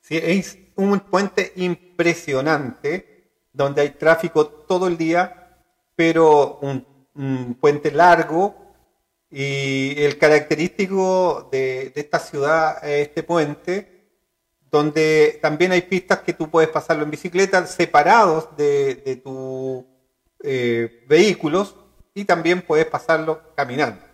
Sí, 0.00 0.18
es 0.20 0.58
un 0.74 0.98
puente 0.98 1.52
impresionante 1.54 3.30
donde 3.52 3.82
hay 3.82 3.90
tráfico 3.90 4.46
todo 4.46 4.88
el 4.88 4.98
día, 4.98 5.56
pero 5.94 6.58
un, 6.60 7.56
puente 7.60 7.90
largo 7.92 8.54
y 9.30 10.02
el 10.02 10.18
característico 10.18 11.48
de, 11.50 11.92
esta 11.94 12.18
ciudad 12.18 12.84
es 12.84 13.08
este 13.08 13.22
puente 13.24 14.10
donde 14.70 15.38
también 15.42 15.72
hay 15.72 15.82
pistas 15.82 16.20
que 16.20 16.32
tú 16.32 16.48
puedes 16.48 16.70
pasarlo 16.70 17.02
en 17.02 17.10
bicicleta 17.10 17.66
separados 17.66 18.56
de, 18.56 18.96
de 18.96 19.16
tus 19.16 19.84
eh, 20.44 21.04
vehículos 21.08 21.74
y 22.14 22.24
también 22.24 22.62
puedes 22.62 22.86
pasarlo 22.86 23.54
caminando. 23.56 24.07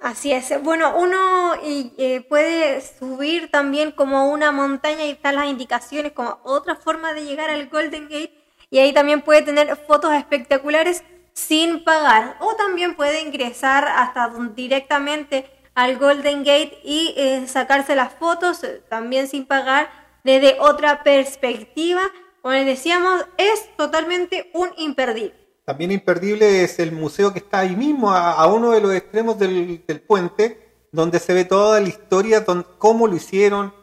Así 0.00 0.32
es. 0.32 0.52
Bueno, 0.62 0.96
uno 0.96 1.54
eh, 1.62 2.24
puede 2.28 2.80
subir 2.80 3.50
también 3.50 3.90
como 3.90 4.30
una 4.30 4.52
montaña 4.52 5.04
y 5.04 5.10
están 5.10 5.34
las 5.34 5.46
indicaciones 5.46 6.12
como 6.12 6.38
otra 6.44 6.76
forma 6.76 7.12
de 7.14 7.24
llegar 7.24 7.50
al 7.50 7.68
Golden 7.68 8.04
Gate 8.04 8.32
y 8.70 8.78
ahí 8.78 8.92
también 8.92 9.22
puede 9.22 9.42
tener 9.42 9.74
fotos 9.76 10.12
espectaculares 10.12 11.02
sin 11.32 11.82
pagar 11.82 12.36
o 12.40 12.54
también 12.54 12.94
puede 12.94 13.22
ingresar 13.22 13.88
hasta 13.88 14.28
directamente 14.54 15.50
al 15.74 15.98
Golden 15.98 16.44
Gate 16.44 16.78
y 16.84 17.14
eh, 17.16 17.46
sacarse 17.48 17.96
las 17.96 18.12
fotos 18.14 18.62
eh, 18.64 18.82
también 18.88 19.26
sin 19.26 19.46
pagar 19.46 19.90
desde 20.22 20.58
otra 20.60 21.02
perspectiva. 21.02 22.02
Como 22.40 22.54
les 22.54 22.66
decíamos, 22.66 23.26
es 23.36 23.76
totalmente 23.76 24.50
un 24.54 24.70
imperdible. 24.76 25.47
También 25.68 25.92
imperdible 25.92 26.64
es 26.64 26.78
el 26.78 26.92
museo 26.92 27.30
que 27.30 27.40
está 27.40 27.58
ahí 27.58 27.76
mismo, 27.76 28.10
a, 28.10 28.46
uno 28.46 28.70
de 28.70 28.80
los 28.80 28.94
extremos 28.94 29.38
del, 29.38 30.02
puente, 30.06 30.86
donde 30.92 31.18
se 31.18 31.34
ve 31.34 31.44
toda 31.44 31.78
la 31.78 31.88
historia, 31.88 32.42
cómo 32.78 33.06
lo 33.06 33.14
hicieron. 33.14 33.74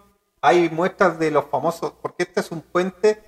Hay 0.42 0.68
muestras 0.72 1.20
de 1.20 1.30
los 1.30 1.46
famosos, 1.46 1.94
porque 2.02 2.24
este 2.24 2.40
es 2.40 2.50
un 2.50 2.62
puente 2.62 3.22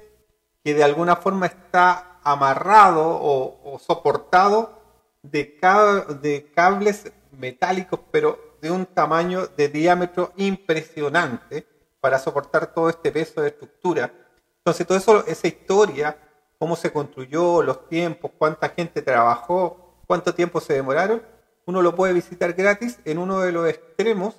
que 0.63 0.73
de 0.73 0.83
alguna 0.83 1.17
forma 1.17 1.45
está 1.45 2.19
amarrado 2.23 3.03
o, 3.05 3.77
soportado 3.77 4.81
de, 5.21 6.51
cables 6.55 7.11
metálicos, 7.33 7.99
pero 8.09 8.57
de 8.59 8.71
un 8.71 8.87
tamaño 8.87 9.45
de 9.55 9.67
diámetro 9.67 10.33
impresionante 10.35 11.67
para 11.99 12.17
soportar 12.17 12.73
todo 12.73 12.89
este 12.89 13.11
peso 13.11 13.39
de 13.39 13.49
estructura. 13.49 14.11
Entonces, 14.57 14.87
todo 14.87 15.23
esa 15.27 15.47
historia, 15.47 16.17
cómo 16.59 16.75
se 16.75 16.91
construyó, 16.91 17.61
los 17.61 17.87
tiempos, 17.87 18.31
cuánta 18.37 18.69
gente 18.69 19.01
trabajó, 19.01 20.01
cuánto 20.07 20.33
tiempo 20.33 20.59
se 20.59 20.73
demoraron, 20.73 21.21
uno 21.65 21.81
lo 21.81 21.95
puede 21.95 22.13
visitar 22.13 22.53
gratis 22.53 22.99
en 23.05 23.17
uno 23.17 23.39
de 23.41 23.51
los 23.51 23.67
extremos, 23.67 24.35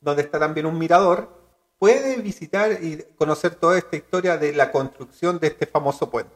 donde 0.00 0.22
está 0.22 0.38
también 0.38 0.66
un 0.66 0.78
mirador. 0.78 1.28
Puede 1.78 2.16
visitar 2.16 2.72
y 2.72 3.04
conocer 3.16 3.54
toda 3.54 3.78
esta 3.78 3.96
historia 3.96 4.36
de 4.36 4.52
la 4.52 4.70
construcción 4.72 5.38
de 5.38 5.48
este 5.48 5.66
famoso 5.66 6.10
puente. 6.10 6.34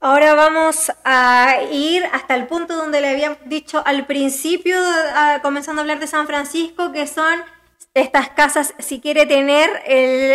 Ahora 0.00 0.34
vamos 0.34 0.92
a 1.04 1.62
ir 1.70 2.04
hasta 2.12 2.34
el 2.34 2.46
punto 2.46 2.76
donde 2.76 3.00
le 3.00 3.08
había 3.08 3.38
dicho 3.46 3.82
al 3.86 4.06
principio, 4.06 4.76
comenzando 5.42 5.80
a 5.80 5.82
hablar 5.82 6.00
de 6.00 6.06
San 6.06 6.26
Francisco, 6.26 6.92
que 6.92 7.06
son 7.06 7.40
estas 7.94 8.28
casas, 8.30 8.74
si 8.78 9.00
quiere 9.00 9.24
tener 9.24 9.70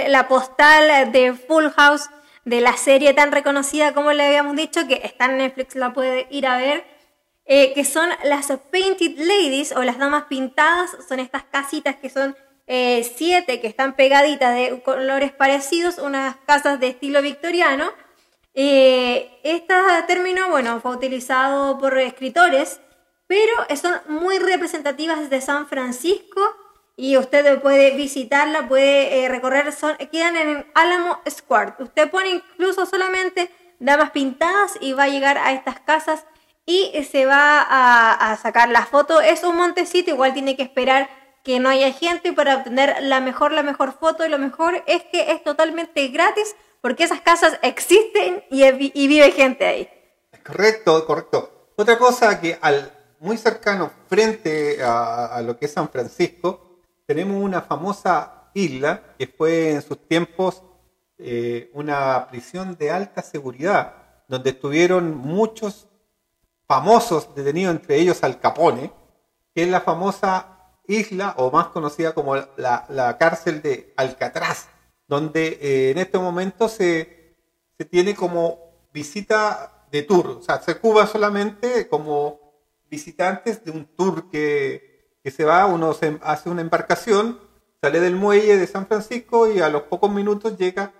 la 0.09 0.27
postal 0.27 1.11
de 1.11 1.33
Full 1.33 1.67
House 1.75 2.09
de 2.45 2.61
la 2.61 2.75
serie 2.77 3.13
tan 3.13 3.31
reconocida 3.31 3.93
como 3.93 4.11
le 4.13 4.25
habíamos 4.25 4.55
dicho, 4.55 4.87
que 4.87 5.01
está 5.03 5.25
en 5.25 5.37
Netflix, 5.37 5.75
la 5.75 5.93
puede 5.93 6.27
ir 6.31 6.47
a 6.47 6.57
ver, 6.57 6.85
eh, 7.45 7.73
que 7.73 7.85
son 7.85 8.09
las 8.23 8.47
Painted 8.71 9.17
Ladies 9.17 9.73
o 9.73 9.83
las 9.83 9.97
damas 9.97 10.23
pintadas, 10.25 10.95
son 11.07 11.19
estas 11.19 11.43
casitas 11.43 11.95
que 11.97 12.09
son 12.09 12.35
eh, 12.67 13.03
siete, 13.15 13.59
que 13.59 13.67
están 13.67 13.95
pegaditas 13.95 14.55
de 14.55 14.81
colores 14.81 15.31
parecidos, 15.31 15.97
unas 15.97 16.37
casas 16.45 16.79
de 16.79 16.87
estilo 16.87 17.21
victoriano. 17.21 17.91
Eh, 18.53 19.39
este 19.43 19.73
término, 20.07 20.49
bueno, 20.49 20.79
fue 20.81 20.95
utilizado 20.95 21.77
por 21.77 21.97
escritores, 21.97 22.79
pero 23.27 23.53
son 23.75 23.93
muy 24.07 24.37
representativas 24.39 25.29
de 25.29 25.41
San 25.41 25.67
Francisco 25.67 26.41
y 26.95 27.17
usted 27.17 27.61
puede 27.61 27.95
visitarla, 27.95 28.67
puede 28.67 29.23
eh, 29.23 29.29
recorrer, 29.29 29.71
son, 29.71 29.97
quedan 30.11 30.35
en 30.35 30.65
Alamo 30.73 31.19
Square. 31.29 31.75
Usted 31.79 32.09
pone 32.09 32.29
incluso 32.29 32.85
solamente 32.85 33.49
damas 33.79 34.11
pintadas 34.11 34.77
y 34.79 34.93
va 34.93 35.03
a 35.03 35.09
llegar 35.09 35.37
a 35.37 35.53
estas 35.53 35.79
casas 35.79 36.25
y 36.65 36.91
se 37.09 37.25
va 37.25 37.61
a, 37.61 38.31
a 38.31 38.37
sacar 38.37 38.69
la 38.69 38.85
foto. 38.85 39.21
Es 39.21 39.43
un 39.43 39.57
montecito, 39.57 40.11
igual 40.11 40.33
tiene 40.33 40.55
que 40.55 40.63
esperar 40.63 41.09
que 41.43 41.59
no 41.59 41.69
haya 41.69 41.91
gente 41.91 42.33
para 42.33 42.57
obtener 42.57 42.97
la 43.01 43.19
mejor, 43.19 43.51
la 43.51 43.63
mejor 43.63 43.93
foto 43.93 44.25
y 44.25 44.29
lo 44.29 44.37
mejor 44.37 44.83
es 44.85 45.03
que 45.05 45.31
es 45.31 45.43
totalmente 45.43 46.07
gratis 46.09 46.55
porque 46.81 47.03
esas 47.03 47.21
casas 47.21 47.57
existen 47.61 48.43
y, 48.49 49.07
vive 49.07 49.31
gente 49.31 49.65
ahí. 49.65 49.89
Correcto, 50.43 51.05
correcto. 51.05 51.71
Otra 51.75 51.97
cosa 51.97 52.39
que 52.39 52.57
al 52.61 52.91
muy 53.19 53.37
cercano 53.37 53.91
frente 54.09 54.79
a, 54.83 55.41
lo 55.43 55.57
que 55.57 55.65
es 55.65 55.73
San 55.73 55.89
Francisco, 55.89 56.70
tenemos 57.11 57.43
una 57.43 57.61
famosa 57.61 58.49
isla 58.53 59.03
que 59.19 59.27
fue 59.27 59.71
en 59.71 59.81
sus 59.81 60.07
tiempos 60.07 60.63
eh, 61.17 61.69
una 61.73 62.25
prisión 62.29 62.77
de 62.77 62.89
alta 62.89 63.21
seguridad, 63.21 63.95
donde 64.29 64.51
estuvieron 64.51 65.17
muchos 65.17 65.89
famosos 66.65 67.35
detenidos, 67.35 67.75
entre 67.75 67.97
ellos 67.97 68.23
Al 68.23 68.39
Capone, 68.39 68.93
que 69.53 69.63
es 69.63 69.67
la 69.67 69.81
famosa 69.81 70.77
isla 70.87 71.35
o 71.37 71.51
más 71.51 71.67
conocida 71.67 72.13
como 72.13 72.37
la, 72.37 73.17
cárcel 73.19 73.61
de 73.61 73.93
Alcatraz, 73.97 74.69
donde 75.05 75.59
eh, 75.61 75.91
en 75.91 75.97
este 75.97 76.17
momento 76.17 76.69
se, 76.69 77.35
se 77.77 77.83
tiene 77.83 78.15
como 78.15 78.87
visita 78.93 79.85
de 79.91 80.03
tour, 80.03 80.27
o 80.27 80.41
sea, 80.41 80.61
se 80.61 80.77
cuba 80.77 81.07
solamente 81.07 81.89
como 81.89 82.39
visitantes 82.89 83.65
de 83.65 83.71
un 83.71 83.85
tour 83.97 84.29
que, 84.29 84.90
que 85.23 85.31
se 85.31 85.43
va, 85.45 85.65
uno 85.65 85.93
se, 85.93 86.17
hace 86.21 86.49
una 86.49 86.61
embarcación, 86.61 87.39
sale 87.81 87.99
del 87.99 88.15
muelle 88.15 88.57
de 88.57 88.67
San 88.67 88.87
Francisco 88.87 89.51
y 89.51 89.59
a 89.59 89.69
los 89.69 89.83
pocos 89.83 90.11
minutos 90.11 90.57
llega 90.57 90.91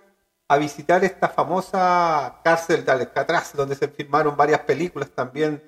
a 0.48 0.58
visitar 0.58 1.04
esta 1.04 1.28
famosa 1.28 2.40
cárcel 2.44 2.84
de 2.84 2.92
Alcatraz, 2.92 3.52
donde 3.54 3.74
se 3.74 3.88
filmaron 3.88 4.36
varias 4.36 4.60
películas 4.60 5.10
también 5.10 5.62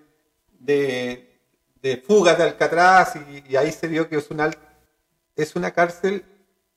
de, 0.59 1.35
de 1.85 1.99
fugas 1.99 2.39
de 2.39 2.45
Alcatraz 2.45 3.15
y, 3.17 3.57
ahí 3.57 3.71
se 3.71 3.87
vio 3.87 4.09
que 4.09 4.17
es 4.17 4.31
una, 4.31 4.51
es 5.37 5.55
una 5.55 5.71
cárcel 5.71 6.25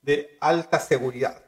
de 0.01 0.38
alta 0.41 0.79
seguridad. 0.79 1.41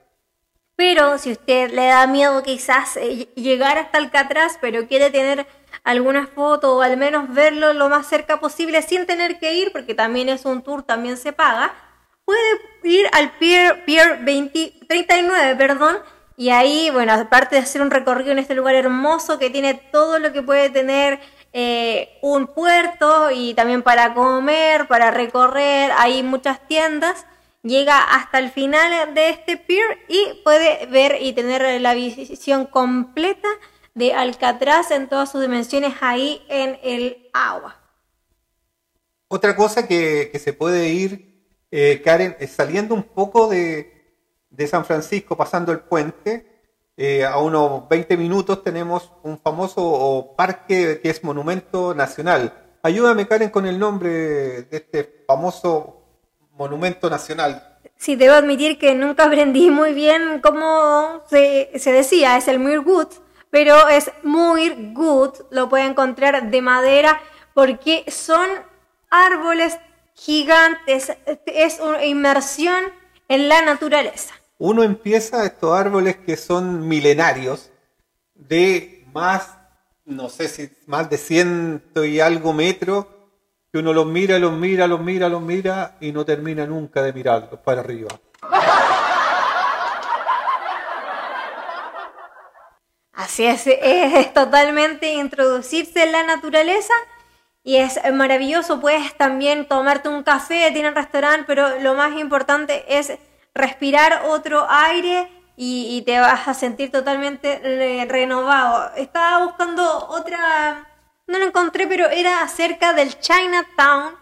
Pero 0.78 1.18
si 1.18 1.34
usted 1.34 1.72
le 1.72 1.88
da 1.88 2.08
miedo 2.08 2.42
quizás 2.42 2.96
eh, 2.96 3.28
llegar 3.36 3.78
hasta 3.78 3.98
Alcatraz, 3.98 4.58
pero 4.62 4.88
quiere 4.88 5.12
tener 5.12 5.46
alguna 5.84 6.28
foto 6.28 6.78
o 6.78 6.82
al 6.82 6.98
menos 6.98 7.34
verlo 7.34 7.74
lo 7.74 7.90
más 7.90 8.08
cerca 8.08 8.40
posible 8.40 8.82
sin 8.82 9.06
tener 9.06 9.40
que 9.40 9.54
ir, 9.56 9.72
porque 9.72 9.96
también 9.96 10.30
es 10.30 10.46
un 10.46 10.62
tour, 10.62 10.84
también 10.84 11.18
se 11.18 11.34
paga, 11.34 11.74
puede 12.26 12.42
ir 12.84 13.08
al 13.14 13.32
Pier, 13.38 13.86
Pier 13.86 14.24
39, 14.24 15.56
perdón, 15.56 15.98
y 16.38 16.52
ahí, 16.52 16.90
bueno, 16.92 17.14
aparte 17.14 17.56
de 17.56 17.64
hacer 17.64 17.82
un 17.82 17.92
recorrido 17.92 18.32
en 18.32 18.40
este 18.40 18.56
lugar 18.56 18.76
hermoso 18.76 19.40
que 19.40 19.50
tiene 19.50 19.74
todo 19.74 20.20
lo 20.20 20.32
que 20.32 20.42
puede 20.42 20.70
tener 20.70 21.20
eh, 21.52 22.18
un 22.22 22.48
puerto 22.48 23.32
y 23.32 23.56
también 23.56 23.82
para 23.82 24.14
comer, 24.14 24.88
para 24.88 25.12
recorrer, 25.12 25.92
hay 25.98 26.24
muchas 26.24 26.66
tiendas, 26.68 27.26
llega 27.64 28.00
hasta 28.00 28.40
el 28.40 28.52
final 28.52 29.14
de 29.16 29.30
este 29.30 29.58
pier 29.58 29.98
y 30.08 30.42
puede 30.44 30.86
ver 30.86 31.18
y 31.20 31.34
tener 31.34 31.82
la 31.82 31.94
visión 31.94 32.68
completa 32.68 33.50
de 33.94 34.14
Alcatraz 34.14 34.92
en 34.92 35.10
todas 35.10 35.32
sus 35.32 35.42
dimensiones 35.42 35.94
ahí 36.02 36.46
en 36.50 36.80
el 36.84 37.30
agua. 37.34 37.78
Otra 39.28 39.56
cosa 39.56 39.88
que, 39.88 40.32
se 40.44 40.54
puede 40.54 40.90
ir, 40.90 41.44
eh, 41.72 42.02
Karen, 42.04 42.36
es 42.40 42.52
saliendo 42.52 42.96
un 42.96 43.04
poco 43.04 43.48
de, 43.48 44.18
de 44.50 44.68
San 44.68 44.86
Francisco, 44.86 45.38
pasando 45.38 45.72
el 45.72 45.80
puente, 45.82 46.50
eh, 47.02 47.24
a 47.24 47.38
unos 47.38 47.88
20 47.88 48.18
minutos 48.18 48.62
tenemos 48.62 49.10
un 49.24 49.40
famoso 49.40 50.34
parque 50.36 51.00
que 51.02 51.10
es 51.10 51.24
Monumento 51.24 51.96
Nacional. 51.96 52.54
Ayúdame, 52.84 53.26
Karen, 53.26 53.50
con 53.50 53.66
el 53.66 53.80
nombre 53.80 54.10
de 54.64 54.78
este 54.78 55.24
famoso 55.26 56.02
Monumento 56.58 57.10
Nacional. 57.10 57.80
Sí, 57.96 58.18
debo 58.18 58.34
admitir 58.34 58.78
que 58.78 58.96
nunca 58.96 59.26
aprendí 59.26 59.72
muy 59.72 59.94
bien 59.94 60.42
cómo 60.42 61.24
se, 61.30 61.70
decía, 61.74 62.36
es 62.36 62.50
el 62.50 62.60
Muir 62.60 62.82
pero 63.50 63.88
es 63.88 64.12
Muir 64.24 64.94
Good, 64.94 65.36
lo 65.52 65.70
puede 65.70 65.86
encontrar 65.86 66.50
de 66.50 66.62
madera 66.62 67.20
porque 67.54 68.06
son 68.10 68.50
árboles 69.10 69.78
gigantes, 70.14 71.14
es 71.46 71.80
una 71.80 72.06
inmersión 72.06 72.84
en 73.28 73.50
la 73.50 73.62
naturaleza 73.62 74.34
uno 74.60 74.84
empieza 74.84 75.46
estos 75.46 75.74
árboles 75.74 76.18
que 76.18 76.36
son 76.38 76.88
milenarios, 76.88 77.72
de 78.36 79.06
más, 79.14 79.58
no 80.06 80.30
sé 80.30 80.48
si 80.50 80.70
más 80.86 81.10
de 81.10 81.18
ciento 81.18 82.04
y 82.04 82.20
algo 82.20 82.54
metros, 82.54 83.06
que 83.72 83.80
uno 83.80 83.94
los 83.94 84.06
mira, 84.06 84.38
los 84.38 84.52
mira, 84.52 84.86
los 84.86 85.00
mira, 85.00 85.30
los 85.30 85.42
mira 85.42 85.98
y 86.02 86.12
no 86.12 86.26
termina 86.26 86.66
nunca 86.66 87.02
de 87.02 87.14
mirarlos 87.14 87.60
para 87.62 87.80
arriba. 87.82 88.10
Así 93.20 93.46
es, 93.46 93.68
es 93.68 94.34
totalmente 94.34 95.16
introducirse 95.16 96.04
en 96.04 96.14
la 96.14 96.24
naturaleza 96.24 96.94
y 97.66 97.76
es 97.76 98.00
maravilloso. 98.14 98.80
Puedes 98.80 99.14
también 99.18 99.68
tomarte 99.68 100.08
un 100.08 100.24
café, 100.24 100.72
tienen 100.72 100.96
restaurante, 100.96 101.44
pero 101.46 101.80
lo 101.80 101.96
más 101.96 102.18
importante 102.18 102.86
es 102.88 103.12
respirar 103.54 104.22
otro 104.28 104.66
aire 104.70 105.30
y, 105.58 106.02
te 106.06 106.18
vas 106.18 106.48
a 106.48 106.54
sentir 106.54 106.94
totalmente 106.94 108.06
renovado. 108.08 108.96
Estaba 108.96 109.44
buscando 109.44 110.08
otra, 110.08 110.88
no 111.28 111.40
lo 111.40 111.46
encontré, 111.46 111.88
pero 111.88 112.08
era 112.08 112.42
acerca 112.42 112.94
del 112.94 113.20
Chinatown, 113.20 114.16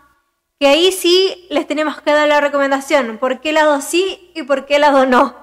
que 0.60 0.66
ahí 0.66 0.92
sí 0.92 1.46
les 1.52 1.68
tenemos 1.68 2.02
que 2.02 2.14
dar 2.14 2.28
la 2.28 2.42
recomendación, 2.42 3.20
por 3.20 3.42
qué 3.42 3.54
lado 3.54 3.80
sí 3.80 4.32
y 4.34 4.42
por 4.42 4.66
qué 4.66 4.80
lado 4.80 5.06
no. 5.06 5.36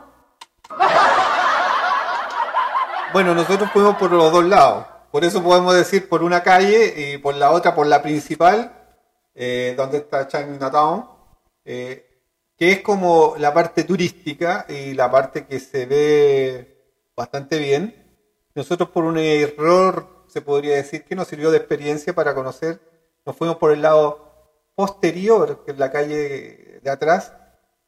Bueno, 3.14 3.33
nosotros 3.33 3.70
fuimos 3.72 3.94
por 3.96 4.11
los 4.11 4.33
dos 4.33 4.44
lados, 4.44 4.87
por 5.12 5.24
eso 5.24 5.40
podemos 5.40 5.72
decir 5.72 6.09
por 6.09 6.24
una 6.24 6.42
calle 6.42 7.12
y 7.12 7.18
por 7.18 7.37
la 7.37 7.53
otra 7.53 7.72
por 7.72 7.87
la 7.87 8.03
principal, 8.03 8.72
eh, 9.37 9.72
donde 9.77 9.98
está 9.98 10.27
Chinatown. 10.27 11.07
Eh, 11.64 12.11
que 12.59 12.72
es 12.72 12.81
como 12.81 13.37
la 13.38 13.55
parte 13.55 13.85
turística 13.85 14.66
y 14.68 14.94
la 14.94 15.12
parte 15.12 15.46
que 15.46 15.61
se 15.61 15.87
ve 15.87 16.88
bastante 17.14 17.61
bien. 17.61 17.94
Nosotros 18.53 18.88
por 18.88 19.05
un 19.05 19.16
error, 19.16 20.24
se 20.27 20.42
podría 20.42 20.74
decir, 20.74 21.05
que 21.05 21.14
nos 21.14 21.29
sirvió 21.29 21.53
de 21.53 21.59
experiencia 21.59 22.16
para 22.16 22.35
conocer, 22.35 22.81
nos 23.24 23.37
fuimos 23.37 23.59
por 23.59 23.70
el 23.70 23.81
lado 23.81 24.59
posterior, 24.74 25.62
que 25.64 25.70
es 25.70 25.79
la 25.79 25.92
calle 25.92 26.81
de 26.83 26.90
atrás, 26.90 27.33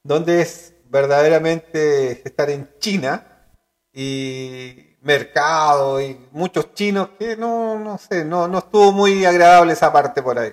donde 0.05 0.41
es 0.43 0.73
verdaderamente 0.85 2.13
estar 2.25 2.49
en 2.49 2.71
China 2.79 3.49
y 3.93 4.86
mercado 5.07 6.01
y 6.01 6.19
muchos 6.33 6.75
chinos 6.75 7.11
que 7.19 7.37
no, 7.37 7.79
no 7.79 7.97
sé, 7.97 8.25
no, 8.25 8.49
no 8.49 8.59
estuvo 8.59 8.93
muy 8.93 9.25
agradable 9.25 9.73
esa 9.73 9.93
parte 9.93 10.23
por 10.23 10.39
ahí. 10.39 10.53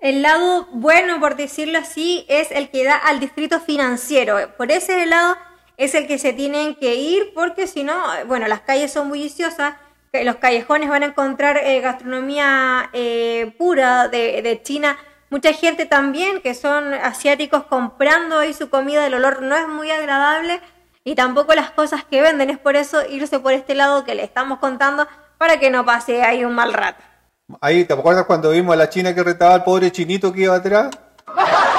El 0.00 0.20
lado 0.20 0.68
bueno, 0.72 1.18
por 1.20 1.36
decirlo 1.36 1.78
así, 1.78 2.26
es 2.28 2.50
el 2.50 2.68
que 2.70 2.84
da 2.84 2.96
al 2.96 3.20
distrito 3.20 3.60
financiero. 3.60 4.54
Por 4.58 4.70
ese 4.70 5.06
lado 5.06 5.36
es 5.78 5.94
el 5.94 6.06
que 6.06 6.18
se 6.18 6.32
tienen 6.32 6.74
que 6.74 6.96
ir 6.96 7.32
porque 7.34 7.66
si 7.66 7.84
no, 7.84 7.94
bueno, 8.26 8.46
las 8.46 8.60
calles 8.60 8.92
son 8.92 9.08
bulliciosas, 9.08 9.76
los 10.12 10.36
callejones 10.36 10.88
van 10.88 11.02
a 11.02 11.06
encontrar 11.06 11.56
eh, 11.56 11.80
gastronomía 11.80 12.90
eh, 12.92 13.54
pura 13.56 14.08
de, 14.08 14.60
China. 14.62 14.98
Mucha 15.30 15.52
gente 15.52 15.86
también 15.86 16.40
que 16.42 16.54
son 16.54 16.94
asiáticos 16.94 17.64
comprando 17.64 18.38
ahí 18.38 18.52
su 18.52 18.68
comida, 18.68 19.06
el 19.06 19.14
olor 19.14 19.42
no 19.42 19.56
es 19.56 19.66
muy 19.66 19.90
agradable 19.90 20.60
y 21.04 21.14
tampoco 21.14 21.54
las 21.54 21.70
cosas 21.70 22.04
que 22.04 22.22
venden. 22.22 22.50
Es 22.50 22.58
por 22.58 22.76
eso 22.76 23.02
irse 23.08 23.38
por 23.38 23.52
este 23.52 23.74
lado 23.74 24.04
que 24.04 24.14
le 24.14 24.24
estamos 24.24 24.58
contando 24.58 25.06
para 25.38 25.60
que 25.60 25.70
no 25.70 25.84
pase 25.84 26.22
ahí 26.22 26.44
un 26.44 26.54
mal 26.54 26.72
rato. 26.72 27.02
Ahí, 27.60 27.84
¿te 27.84 27.92
acuerdas 27.92 28.24
cuando 28.24 28.50
vimos 28.50 28.72
a 28.72 28.76
la 28.76 28.88
china 28.88 29.14
que 29.14 29.22
retaba 29.22 29.54
al 29.54 29.64
pobre 29.64 29.92
chinito 29.92 30.32
que 30.32 30.42
iba 30.42 30.56
atrás? 30.56 30.90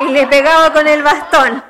Y 0.00 0.08
le 0.08 0.26
pegaba 0.26 0.72
con 0.72 0.88
el 0.88 1.00
bastón. 1.00 1.62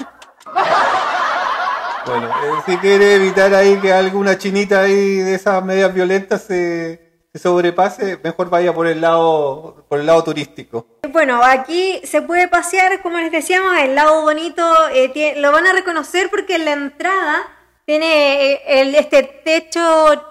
Bueno, 2.07 2.29
eh, 2.29 2.63
si 2.65 2.79
quiere 2.79 3.17
evitar 3.17 3.55
ahí 3.55 3.77
que 3.77 3.93
alguna 3.93 4.39
chinita 4.39 4.81
ahí 4.81 5.19
de 5.19 5.35
esas 5.35 5.63
medias 5.63 5.93
violentas 5.93 6.43
se, 6.43 7.12
sobrepase, 7.39 8.19
mejor 8.23 8.51
vaya 8.51 8.75
por 8.75 8.87
el 8.87 9.01
lado 9.01 9.87
por 9.89 10.01
el 10.01 10.07
lado 10.07 10.23
turístico. 10.25 10.87
Bueno, 11.11 11.41
aquí 11.43 12.01
se 12.05 12.23
puede 12.23 12.49
pasear, 12.49 13.01
como 13.03 13.19
les 13.19 13.33
decíamos, 13.33 13.77
el 13.79 13.95
lado 13.95 14.23
bonito, 14.23 14.63
eh, 14.91 15.35
lo 15.39 15.51
van 15.51 15.67
a 15.67 15.73
reconocer 15.73 16.29
porque 16.31 16.57
en 16.57 16.65
la 16.65 16.73
entrada 16.73 17.47
tiene 17.87 18.53
eh, 18.53 18.99
este 18.99 19.23
techo 19.23 20.29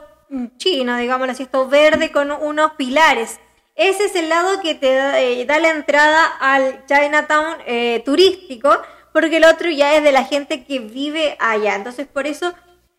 chino, 0.58 0.96
digamos 0.98 1.28
así, 1.30 1.44
esto 1.44 1.68
verde 1.68 2.12
con 2.12 2.32
unos 2.32 2.74
pilares. 2.74 3.40
Ese 3.76 4.06
es 4.06 4.16
el 4.16 4.30
lado 4.30 4.62
que 4.62 4.76
te 4.76 4.94
da, 4.94 5.20
eh, 5.20 5.46
la 5.46 5.70
entrada 5.70 6.26
al 6.40 6.86
Chinatown 6.86 7.58
turístico, 8.06 8.78
porque 9.12 9.38
el 9.38 9.46
otro 9.46 9.70
ya 9.70 9.96
es 9.96 10.04
de 10.04 10.12
la 10.12 10.24
gente 10.24 10.66
que 10.66 10.80
vive 10.80 11.36
allá. 11.40 11.76
Entonces, 11.76 12.08
por 12.08 12.28
eso 12.28 12.54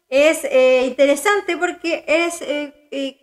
es 0.08 0.44
interesante 0.86 1.56
porque 1.56 2.04
es 2.06 2.42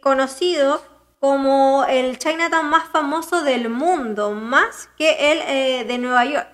conocido 0.02 0.82
como 1.20 1.86
el 1.88 2.18
Chinatown 2.18 2.70
más 2.70 2.90
famoso 2.90 3.44
del 3.44 3.70
mundo, 3.70 4.32
más 4.32 4.90
que 4.98 5.32
el 5.32 5.88
de 5.88 5.98
Nueva 5.98 6.26
York. 6.26 6.48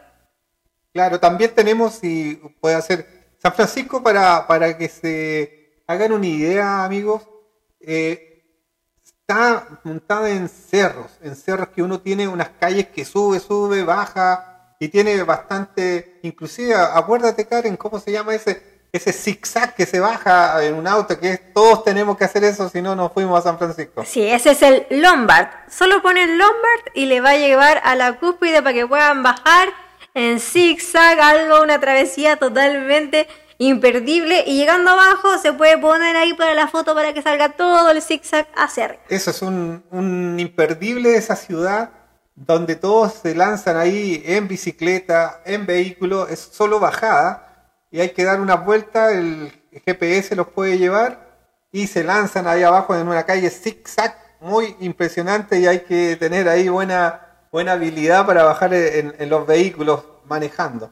Claro, 0.94 1.20
también 1.20 1.54
tenemos, 1.54 2.04
y 2.04 2.36
puede 2.62 2.76
hacer 2.76 3.36
San 3.38 3.54
Francisco 3.54 4.02
para, 4.02 4.48
para 4.48 4.78
que 4.78 4.88
se 4.88 5.84
hagan 5.88 6.14
una 6.14 6.26
idea, 6.26 6.84
amigos, 6.84 7.28
eh, 7.80 8.44
está 9.04 9.82
montada 9.84 10.30
en 10.30 10.50
cerros, 10.50 11.20
en 11.22 11.36
cerros 11.36 11.70
que 11.70 11.84
uno 11.84 12.00
tiene 12.00 12.28
unas 12.28 12.50
calles 12.60 12.88
que 12.88 13.06
sube, 13.06 13.40
sube, 13.40 13.84
baja 13.84 14.76
y 14.80 14.88
tiene 14.88 15.22
bastante, 15.24 16.20
inclusive, 16.24 16.76
acuérdate 16.76 17.46
Karen, 17.46 17.78
¿cómo 17.78 18.00
se 18.00 18.12
llama 18.12 18.34
ese? 18.34 18.75
Ese 18.98 19.14
zigzag 19.14 19.76
que 19.76 19.86
se 19.86 20.00
baja 20.00 20.64
en 20.64 20.76
un 20.76 20.88
auto, 20.88 21.20
que 21.20 21.38
todos 21.38 21.84
tenemos 21.84 22.18
que 22.18 22.24
hacer 22.24 22.44
eso, 22.44 22.70
si 22.70 22.82
no 22.82 22.96
nos 22.96 23.12
fuimos 23.12 23.40
a 23.40 23.44
San 23.44 23.58
Francisco. 23.58 24.04
Sí, 24.06 24.28
ese 24.28 24.52
es 24.52 24.62
el 24.62 24.86
Lombard. 24.90 25.48
Solo 25.70 26.02
ponen 26.02 26.38
Lombard 26.38 26.94
y 26.94 27.06
le 27.06 27.22
va 27.22 27.32
a 27.32 27.38
llevar 27.38 27.82
a 27.84 27.96
la 27.96 28.14
cúspide 28.20 28.62
para 28.62 28.74
que 28.74 28.88
puedan 28.88 29.24
bajar 29.24 29.70
en 30.14 30.40
zigzag, 30.40 31.20
algo, 31.20 31.62
una 31.62 31.80
travesía 31.80 32.38
totalmente 32.38 33.28
imperdible. 33.58 34.44
Y 34.48 34.58
llegando 34.58 34.92
abajo 34.92 35.38
se 35.38 35.54
puede 35.54 35.78
poner 35.78 36.16
ahí 36.16 36.34
para 36.34 36.54
la 36.54 36.68
foto 36.68 36.96
para 36.96 37.14
que 37.14 37.22
salga 37.22 37.50
todo 37.50 37.92
el 37.92 38.02
zigzag 38.02 38.48
hacia 38.56 38.86
arriba. 38.86 39.04
Eso 39.10 39.32
es 39.32 39.42
un, 39.42 39.84
un 39.92 40.40
imperdible 40.40 41.10
de 41.10 41.18
esa 41.18 41.36
ciudad 41.36 41.90
donde 42.36 42.76
todos 42.76 43.14
se 43.14 43.34
lanzan 43.34 43.78
ahí 43.78 44.22
en 44.26 44.48
bicicleta, 44.48 45.42
en 45.46 45.66
vehículo, 45.66 46.28
es 46.28 46.40
solo 46.40 46.80
bajada 46.80 47.45
y 47.96 48.02
hay 48.02 48.10
que 48.10 48.26
dar 48.26 48.42
una 48.42 48.56
vuelta, 48.56 49.10
el 49.14 49.54
GPS 49.86 50.36
los 50.36 50.50
puede 50.50 50.78
llevar 50.78 51.40
y 51.72 51.88
se 51.88 52.04
lanzan 52.04 52.46
ahí 52.46 52.62
abajo 52.62 52.94
en 52.94 53.08
una 53.08 53.26
calle 53.26 53.50
zigzag 53.50 54.18
muy 54.42 54.76
impresionante 54.82 55.62
y 55.62 55.66
hay 55.66 55.80
que 55.80 56.18
tener 56.18 56.50
ahí 56.50 56.68
buena, 56.68 57.46
buena 57.54 57.72
habilidad 57.72 58.26
para 58.26 58.44
bajar 58.44 58.74
en, 58.74 59.30
los 59.30 59.48
vehículos 59.48 60.04
manejando. 60.26 60.92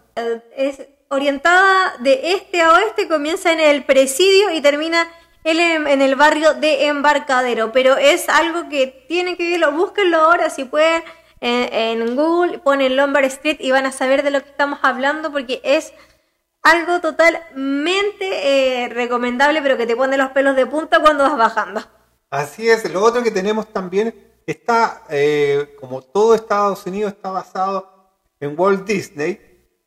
Es 0.56 0.82
orientada 1.10 1.98
de 2.00 2.36
este 2.36 2.62
a 2.62 2.72
oeste, 2.72 3.10
comienza 3.10 3.52
en 3.52 3.60
el 3.60 3.84
presidio 3.84 4.52
y 4.52 4.62
termina 4.62 5.06
en 5.44 6.02
el 6.02 6.16
barrio 6.16 6.54
de 6.54 6.88
Embarcadero, 6.88 7.74
pero 7.74 7.98
es 7.98 8.30
algo 8.30 8.70
que 8.70 9.06
tienen 9.10 9.36
que 9.36 9.52
verlo, 9.52 9.74
búsquenlo 9.74 10.20
ahora 10.20 10.50
si 10.50 10.64
pueden 10.64 11.04
en, 11.42 12.02
en 12.02 12.16
Google, 12.16 12.60
ponen 12.60 12.96
Lombard 12.96 13.26
Street 13.26 13.58
y 13.60 13.72
van 13.72 13.86
a 13.86 13.92
saber 13.92 14.24
de 14.24 14.32
lo 14.32 14.42
que 14.42 14.52
estamos 14.52 14.80
hablando 14.84 15.34
porque 15.34 15.60
es 15.66 15.92
algo 16.64 17.02
totalmente 17.02 18.86
eh, 18.86 18.90
recomendable, 18.90 19.62
pero 19.62 19.78
que 19.78 19.86
te 19.86 19.96
pone 19.96 20.18
los 20.18 20.32
pelos 20.32 20.56
de 20.56 20.66
punta 20.66 21.02
cuando 21.02 21.24
vas 21.24 21.38
bajando. 21.38 21.82
Así 22.30 22.68
es, 22.68 22.90
lo 22.92 23.04
otro 23.04 23.22
que 23.22 23.32
tenemos 23.32 23.72
también 23.72 24.16
está, 24.48 25.04
eh, 25.10 25.76
como 25.80 26.02
todo 26.02 26.34
Estados 26.34 26.86
Unidos 26.86 27.14
está 27.14 27.30
basado 27.30 28.12
en 28.40 28.58
Walt 28.58 28.86
Disney, 28.86 29.40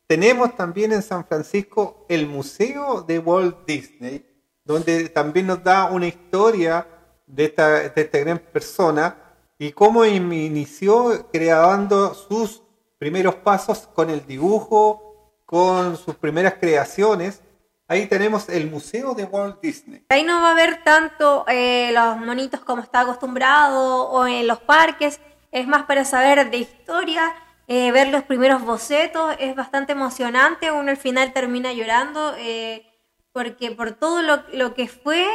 tenemos 0.07 0.55
también 0.55 0.93
en 0.93 1.01
San 1.01 1.25
Francisco 1.25 2.05
el 2.07 2.27
Museo 2.27 3.01
de 3.01 3.19
Walt 3.19 3.65
Disney, 3.65 4.25
donde 4.63 5.09
también 5.09 5.47
nos 5.47 5.63
da 5.63 5.91
una 5.91 6.07
historia 6.07 6.87
de 7.25 7.45
esta, 7.45 7.89
de 7.89 8.01
esta 8.01 8.17
gran 8.19 8.39
persona 8.39 9.17
y 9.59 9.71
cómo 9.71 10.05
inició 10.05 11.27
creando 11.31 12.13
sus 12.13 12.63
primeros 12.97 13.35
pasos 13.35 13.89
con 13.93 14.09
el 14.09 14.25
dibujo, 14.25 15.06
con 15.47 15.95
sus 15.97 16.13
primeras 16.15 16.55
creaciones. 16.55 17.41
Ahí 17.87 18.05
tenemos 18.05 18.49
el 18.49 18.69
Museo 18.69 19.13
de 19.15 19.23
Walt 19.23 19.61
Disney. 19.61 20.03
Ahí 20.09 20.23
no 20.23 20.41
va 20.41 20.49
a 20.49 20.51
haber 20.51 20.83
tanto 20.83 21.45
eh, 21.47 21.89
los 21.93 22.17
monitos 22.17 22.59
como 22.59 22.83
está 22.83 22.99
acostumbrado 22.99 24.09
o 24.09 24.27
en 24.27 24.45
los 24.45 24.59
parques. 24.59 25.21
Es 25.53 25.65
más 25.65 25.83
para 25.83 26.03
saber 26.03 26.51
de 26.51 26.57
historia, 26.57 27.33
eh, 27.67 27.93
ver 27.93 28.09
los 28.09 28.23
primeros 28.23 28.61
bocetos. 28.61 29.35
Es 29.39 29.55
bastante 29.55 29.93
emocionante. 29.93 30.69
Uno 30.69 30.91
al 30.91 30.97
final 30.97 31.31
termina 31.31 31.71
llorando 31.71 32.35
eh, 32.37 32.85
porque 33.31 33.71
por 33.71 33.93
todo 33.93 34.21
lo, 34.21 34.43
lo 34.51 34.73
que 34.73 34.89
fue 34.89 35.25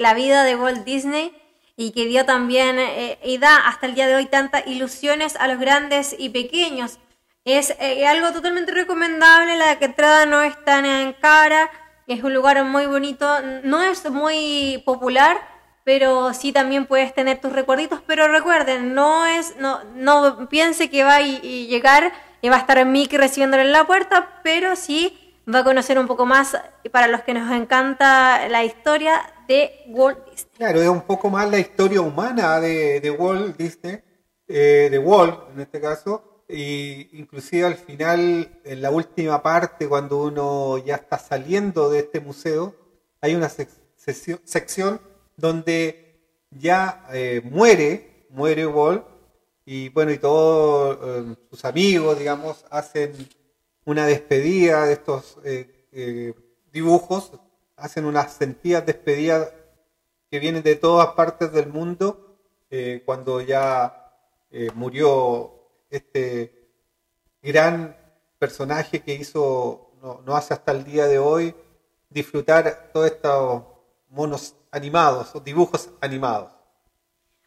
la 0.00 0.12
vida 0.14 0.42
de 0.42 0.56
Walt 0.56 0.84
Disney 0.84 1.40
y 1.76 1.92
que 1.92 2.06
dio 2.06 2.24
también 2.24 2.78
y 3.22 3.38
da 3.38 3.58
hasta 3.68 3.86
el 3.86 3.94
día 3.94 4.08
de 4.08 4.16
hoy 4.16 4.26
tantas 4.26 4.66
ilusiones 4.66 5.36
a 5.36 5.46
los 5.46 5.60
grandes 5.60 6.16
y 6.18 6.30
pequeños. 6.30 6.98
Es 7.44 7.76
eh, 7.78 8.06
algo 8.06 8.32
totalmente 8.32 8.72
recomendable, 8.72 9.56
la 9.56 9.72
entrada 9.72 10.24
no 10.24 10.40
es 10.40 10.56
tan 10.64 11.12
cara, 11.14 11.70
es 12.06 12.22
un 12.22 12.32
lugar 12.32 12.64
muy 12.64 12.86
bonito, 12.86 13.26
no 13.62 13.82
es 13.82 14.08
muy 14.10 14.82
popular, 14.86 15.36
pero 15.84 16.32
sí 16.32 16.52
también 16.52 16.86
puedes 16.86 17.12
tener 17.12 17.42
tus 17.42 17.52
recuerditos, 17.52 18.00
pero 18.06 18.28
recuerden, 18.28 18.94
no 18.94 19.26
es, 19.26 19.56
no, 19.58 19.84
no 19.94 20.48
piense 20.48 20.88
que 20.88 21.04
va 21.04 21.16
a 21.16 21.20
llegar 21.20 22.14
y 22.40 22.48
va 22.48 22.56
a 22.56 22.60
estar 22.60 22.82
Mickey 22.86 23.18
recibiéndole 23.18 23.64
en 23.64 23.72
la 23.72 23.86
puerta, 23.86 24.40
pero 24.42 24.74
sí 24.74 25.36
va 25.52 25.58
a 25.58 25.64
conocer 25.64 25.98
un 25.98 26.06
poco 26.06 26.24
más 26.24 26.56
para 26.90 27.08
los 27.08 27.20
que 27.24 27.34
nos 27.34 27.52
encanta 27.52 28.48
la 28.48 28.64
historia 28.64 29.20
de 29.46 29.84
Walt 29.88 30.24
Disney. 30.30 30.50
Claro, 30.56 30.80
es 30.80 30.88
un 30.88 31.02
poco 31.02 31.28
más 31.28 31.50
la 31.50 31.58
historia 31.58 32.00
humana 32.00 32.58
de, 32.58 33.14
Walt 33.18 33.54
Disney, 33.58 34.00
eh, 34.48 34.88
de 34.90 34.98
Walt 34.98 35.40
en 35.52 35.60
este 35.60 35.78
caso, 35.78 36.33
y 36.48 37.08
inclusive 37.18 37.66
al 37.66 37.76
final, 37.76 38.60
en 38.64 38.82
la 38.82 38.90
última 38.90 39.42
parte, 39.42 39.88
cuando 39.88 40.22
uno 40.22 40.78
ya 40.78 40.96
está 40.96 41.18
saliendo 41.18 41.90
de 41.90 42.00
este 42.00 42.20
museo, 42.20 42.74
hay 43.20 43.34
una 43.34 43.48
sección 43.48 45.00
donde 45.36 46.20
ya 46.50 47.06
eh, 47.12 47.40
muere, 47.44 48.26
muere 48.30 48.66
Walt, 48.66 49.04
y 49.64 49.88
bueno, 49.88 50.12
y 50.12 50.18
todos 50.18 50.98
eh, 51.02 51.36
sus 51.48 51.64
amigos, 51.64 52.18
digamos, 52.18 52.66
hacen 52.70 53.12
una 53.86 54.06
despedida 54.06 54.84
de 54.86 54.92
estos 54.92 55.38
eh, 55.44 56.34
dibujos, 56.70 57.32
hacen 57.76 58.04
unas 58.04 58.34
sentidas 58.34 58.84
despedidas 58.84 59.50
que 60.30 60.38
vienen 60.38 60.62
de 60.62 60.76
todas 60.76 61.08
partes 61.14 61.52
del 61.52 61.68
mundo, 61.68 62.20
cuando 63.04 63.40
ya 63.40 64.10
murió 64.74 65.63
este 65.90 66.68
gran 67.42 67.96
personaje 68.38 69.02
que 69.02 69.14
hizo, 69.14 69.92
no, 70.02 70.36
hace 70.36 70.54
hasta 70.54 70.72
el 70.72 70.84
día 70.84 71.06
de 71.06 71.18
hoy, 71.18 71.54
disfrutar 72.10 72.90
todos 72.92 73.06
estos 73.06 73.64
monos 74.08 74.54
animados 74.70 75.34
o 75.34 75.40
dibujos 75.40 75.90
animados. 76.00 76.52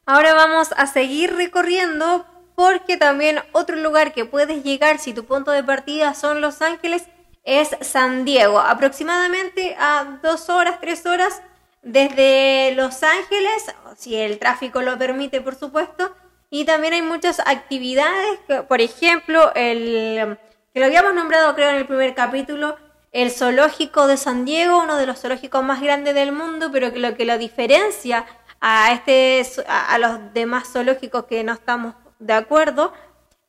Ahora 0.06 0.34
vamos 0.34 0.70
a 0.76 0.88
seguir 0.88 1.36
recorriendo 1.36 2.26
porque 2.56 2.98
también 2.98 3.40
otro 3.52 3.76
lugar 3.76 4.14
que 4.14 4.26
puedes 4.26 4.64
llegar 4.64 5.00
si 5.00 5.14
tu 5.14 5.26
punto 5.26 5.52
de 5.52 5.64
partida 5.64 6.14
son 6.14 6.42
Los 6.42 6.62
Ángeles 6.62 7.04
es 7.44 7.70
San 7.82 8.26
Diego, 8.26 8.60
aproximadamente 8.60 9.76
a 9.80 10.20
dos 10.22 10.50
horas, 10.50 10.80
tres 10.82 11.06
horas 11.06 11.42
desde 11.82 12.74
Los 12.76 13.04
Ángeles, 13.04 13.74
si 13.96 14.16
el 14.16 14.38
tráfico 14.40 14.82
lo 14.82 14.98
permite 14.98 15.40
por 15.40 15.56
supuesto, 15.56 16.14
y 16.50 16.66
también 16.66 16.94
hay 16.94 17.02
muchas 17.02 17.40
actividades, 17.40 18.40
por 18.68 18.82
ejemplo, 18.82 19.52
el 19.56 20.38
que 20.74 20.80
lo 20.80 20.86
habíamos 20.86 21.14
nombrado 21.14 21.56
creo 21.56 21.70
en 21.70 21.76
el 21.78 21.88
primer 21.88 22.14
capítulo, 22.16 22.78
el 23.12 23.32
zoológico 23.32 24.08
de 24.08 24.18
San 24.18 24.46
Diego, 24.46 24.80
uno 24.80 24.98
de 24.98 25.08
los 25.08 25.20
zoológicos 25.20 25.64
más 25.64 25.82
grandes 25.82 26.14
del 26.14 26.32
mundo, 26.32 26.70
pero 26.72 26.94
que 26.94 27.00
lo 27.00 27.16
que 27.16 27.26
lo 27.26 27.38
diferencia 27.38 28.26
a 28.62 28.92
este 28.94 29.44
a 29.68 29.98
los 29.98 30.34
demás 30.34 30.70
zoológicos 30.72 31.26
que 31.26 31.44
no 31.44 31.54
estamos 31.54 31.96
de 32.20 32.34
acuerdo 32.34 32.94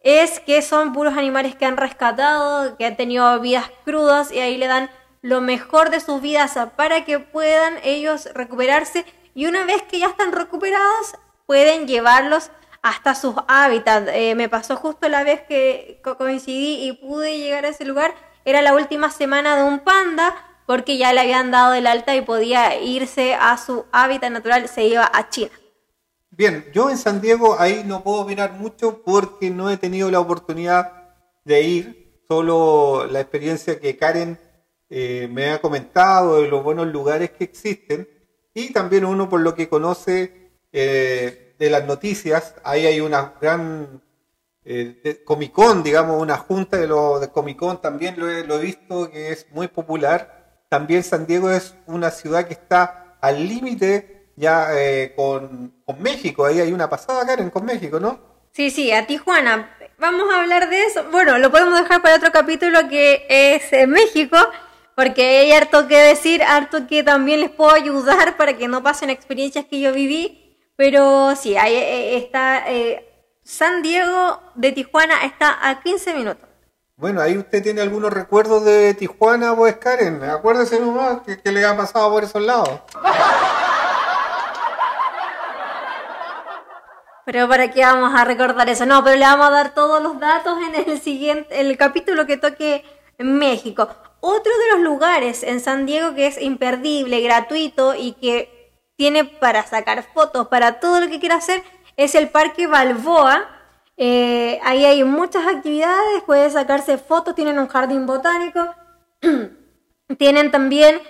es 0.01 0.41
que 0.41 0.63
son 0.63 0.93
puros 0.93 1.17
animales 1.17 1.55
que 1.55 1.67
han 1.67 1.77
rescatado, 1.77 2.77
que 2.77 2.87
han 2.87 2.97
tenido 2.97 3.39
vidas 3.41 3.71
crudas 3.85 4.33
y 4.33 4.39
ahí 4.39 4.57
le 4.57 4.67
dan 4.67 4.91
lo 5.23 5.41
mejor 5.41 5.91
de 5.91 6.01
sus 6.01 6.21
vidas 6.21 6.57
para 6.77 7.05
que 7.05 7.19
puedan 7.19 7.75
ellos 7.83 8.29
recuperarse. 8.35 9.05
Y 9.35 9.47
una 9.47 9.65
vez 9.65 9.83
que 9.83 9.99
ya 9.99 10.07
están 10.07 10.33
recuperados 10.33 11.17
pueden 11.47 11.87
llevarlos 11.87 12.51
hasta 12.83 13.15
sus 13.15 13.35
hábitats. 13.49 14.11
Eh, 14.13 14.35
me 14.35 14.49
pasó 14.49 14.77
justo 14.77 15.09
la 15.09 15.25
vez 15.25 15.43
que 15.43 16.01
coincidí 16.19 16.89
y 16.89 16.93
pude 16.93 17.39
llegar 17.39 17.65
a 17.65 17.69
ese 17.69 17.85
lugar, 17.85 18.15
era 18.45 18.63
la 18.63 18.75
última 18.75 19.11
semana 19.11 19.57
de 19.57 19.65
un 19.65 19.81
panda, 19.81 20.35
porque 20.67 20.99
ya 20.99 21.13
le 21.13 21.21
habían 21.21 21.51
dado 21.51 21.75
el 21.75 21.87
alta 21.87 22.15
y 22.15 22.21
podía 22.21 22.81
irse 22.81 23.35
a 23.35 23.57
su 23.57 23.87
hábitat 23.93 24.31
natural, 24.31 24.69
se 24.69 24.85
iba 24.85 25.11
a 25.13 25.29
China. 25.29 25.51
Bien, 26.31 26.67
yo 26.73 26.91
en 26.91 26.99
San 26.99 27.21
Diego 27.21 27.57
ahí 27.59 27.83
no 27.85 28.03
puedo 28.03 28.25
mirar 28.25 28.53
mucho 28.53 29.03
porque 29.03 29.51
no 29.51 29.71
he 29.71 29.77
tenido 29.77 30.11
la 30.11 30.21
oportunidad 30.21 30.93
de 31.45 31.63
ir, 31.63 32.23
solo 32.29 33.07
la 33.07 33.21
experiencia 33.21 33.81
que 33.81 33.97
Karen 33.97 34.39
eh, 34.91 35.29
me 35.31 35.51
ha 35.51 35.61
comentado 35.61 36.43
de 36.43 36.49
los 36.49 36.63
buenos 36.63 36.87
lugares 36.87 37.31
que 37.31 37.45
existen 37.45 38.09
y 38.55 38.73
también 38.73 39.05
uno 39.05 39.29
por 39.29 39.41
lo 39.41 39.55
que 39.55 39.69
conoce 39.69 40.53
eh, 40.73 41.48
de 41.59 41.71
las 41.71 41.85
noticias, 41.85 42.55
ahí 42.65 42.87
hay 42.87 43.01
una 43.01 43.35
gran 43.41 44.01
eh, 44.65 45.23
Comic 45.25 45.53
Con, 45.53 45.83
digamos, 45.83 46.21
una 46.21 46.37
junta 46.37 46.77
de 46.77 46.87
los 46.87 47.21
de 47.21 47.29
Comic 47.29 47.57
Con, 47.57 47.81
también 47.81 48.17
lo 48.19 48.29
he, 48.29 48.61
visto 48.61 49.11
que 49.11 49.33
es 49.33 49.47
muy 49.51 49.69
popular. 49.69 50.63
También 50.69 51.03
San 51.03 51.27
Diego 51.27 51.51
es 51.51 51.75
una 51.87 52.11
ciudad 52.11 52.47
que 52.47 52.53
está 52.53 53.17
al 53.21 53.49
límite 53.49 54.33
ya 54.37 54.69
eh, 54.79 55.15
con, 55.17 55.73
México, 55.99 56.45
ahí 56.45 56.61
hay 56.61 56.73
una 56.73 56.89
pasada, 56.89 57.27
Karen, 57.27 57.51
con 57.51 57.65
México, 57.65 57.99
¿no? 57.99 58.21
Sí, 58.53 58.71
sí, 58.71 58.93
a 58.93 59.07
Tijuana. 59.07 59.75
Vamos 59.99 60.31
a 60.31 60.41
hablar 60.41 60.69
de 60.69 60.85
eso. 60.85 61.05
Bueno, 61.11 61.39
lo 61.39 61.51
podemos 61.51 61.81
dejar 61.81 62.03
para 62.03 62.17
otro 62.17 62.31
capítulo 62.31 62.89
que 62.89 63.27
es 63.29 63.73
en 63.73 63.91
México, 63.91 64.37
porque 64.95 65.39
hay 65.39 65.53
harto 65.53 65.89
que 65.89 65.97
decir, 65.97 66.43
harto 66.43 66.87
que 66.87 67.03
también 67.03 67.41
les 67.41 67.51
puedo 67.51 67.71
ayudar 67.71 68.37
para 68.37 68.57
que 68.57 68.69
no 68.69 68.83
pasen 68.83 69.11
experiencias 69.11 69.65
que 69.65 69.81
yo 69.81 69.93
viví. 69.93 70.48
Pero 70.79 71.35
sí, 71.35 71.57
ahí 71.57 71.75
eh, 71.75 72.17
está. 72.19 72.71
Eh, 72.71 73.05
San 73.43 73.83
Diego 73.83 74.41
de 74.55 74.71
Tijuana 74.71 75.25
está 75.25 75.69
a 75.69 75.81
15 75.81 76.15
minutos. 76.15 76.49
Bueno, 76.95 77.21
ahí 77.21 77.37
usted 77.37 77.65
tiene 77.65 77.81
algunos 77.81 78.13
recuerdos 78.13 78.65
de 78.65 78.95
Tijuana, 78.95 79.57
pues 79.57 79.77
Karen. 79.79 80.23
Acuérdese 80.23 80.79
nomás 80.79 81.23
que, 81.23 81.41
que 81.41 81.51
le 81.51 81.65
ha 81.65 81.77
pasado 81.77 82.13
por 82.13 82.23
esos 82.23 82.41
lados. 82.41 82.81
Pero 87.25 87.49
para 87.49 87.73
qué 87.73 87.81
vamos 87.81 88.15
a 88.15 88.25
recordar 88.25 88.69
eso, 88.69 88.87
no, 88.87 89.05
pero 89.05 89.17
le 89.17 89.27
vamos 89.27 89.49
a 89.49 89.51
dar 89.51 89.75
todos 89.75 90.03
los 90.03 90.19
datos 90.19 90.57
en 90.63 90.77
el 90.77 90.99
siguiente, 90.99 91.61
el 91.61 91.77
capítulo 91.77 92.25
que 92.25 92.39
toque 92.39 92.87
México. 93.19 93.87
Otro 94.21 94.51
de 94.57 94.73
los 94.73 94.81
lugares 94.81 95.43
en 95.43 95.61
San 95.61 95.85
Diego 95.85 96.15
que 96.15 96.27
es 96.27 96.41
imperdible, 96.41 97.21
gratuito 97.21 97.95
y 97.95 98.13
que 98.13 98.58
tiene 98.99 99.25
para 99.25 99.65
sacar 99.65 100.03
fotos, 100.13 100.49
para 100.49 100.81
todo 100.81 100.99
lo 101.01 101.09
que 101.09 101.21
quiera 101.21 101.37
hacer, 101.37 101.63
es 101.97 102.17
el 102.17 102.31
Parque 102.31 102.67
Balboa. 102.67 103.49
Eh, 103.97 104.59
ahí 104.65 104.85
hay 104.85 105.05
muchas 105.05 105.47
actividades, 105.47 106.23
puede 106.27 106.51
sacarse 106.51 106.99
fotos, 106.99 107.37
tienen 107.37 107.61
un 107.61 107.69
jardín 107.69 108.07
botánico, 108.07 108.75
tienen 110.19 110.51
también 110.51 111.01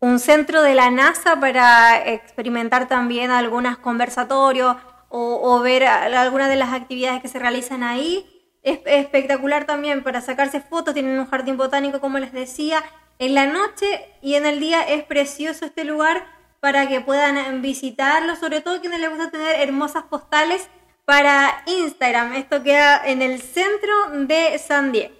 un 0.00 0.18
centro 0.18 0.62
de 0.62 0.74
la 0.74 0.90
NASA 0.90 1.38
para 1.38 2.08
experimentar 2.08 2.88
también 2.88 3.30
algunos 3.30 3.76
conversatorios 3.78 4.74
o, 5.08 5.60
ver 5.60 5.84
algunas 5.84 6.48
de 6.48 6.56
las 6.56 6.72
actividades 6.72 7.20
que 7.20 7.28
se 7.28 7.38
realizan 7.38 7.82
ahí. 7.82 8.26
Es 8.62 8.80
espectacular 8.86 9.66
también 9.66 10.02
para 10.02 10.22
sacarse 10.22 10.62
fotos, 10.62 10.94
tienen 10.94 11.18
un 11.18 11.26
jardín 11.26 11.58
botánico 11.58 12.00
como 12.00 12.18
les 12.18 12.32
decía. 12.32 12.82
En 13.18 13.34
la 13.34 13.46
noche 13.46 13.86
y 14.22 14.34
en 14.34 14.46
el 14.46 14.58
día 14.58 14.82
es 14.82 15.04
precioso 15.04 15.66
este 15.66 15.84
lugar 15.84 16.35
para 16.66 16.88
que 16.88 17.00
puedan 17.00 17.62
visitarlo, 17.62 18.34
sobre 18.34 18.60
todo 18.60 18.80
quienes 18.80 18.98
les 18.98 19.08
gusta 19.08 19.30
tener 19.30 19.60
hermosas 19.60 20.02
postales 20.02 20.68
para 21.04 21.62
Instagram. 21.66 22.34
Esto 22.34 22.64
queda 22.64 23.06
en 23.06 23.22
el 23.22 23.40
centro 23.40 23.94
de 24.26 24.58
San 24.58 24.90
Diego. 24.90 25.14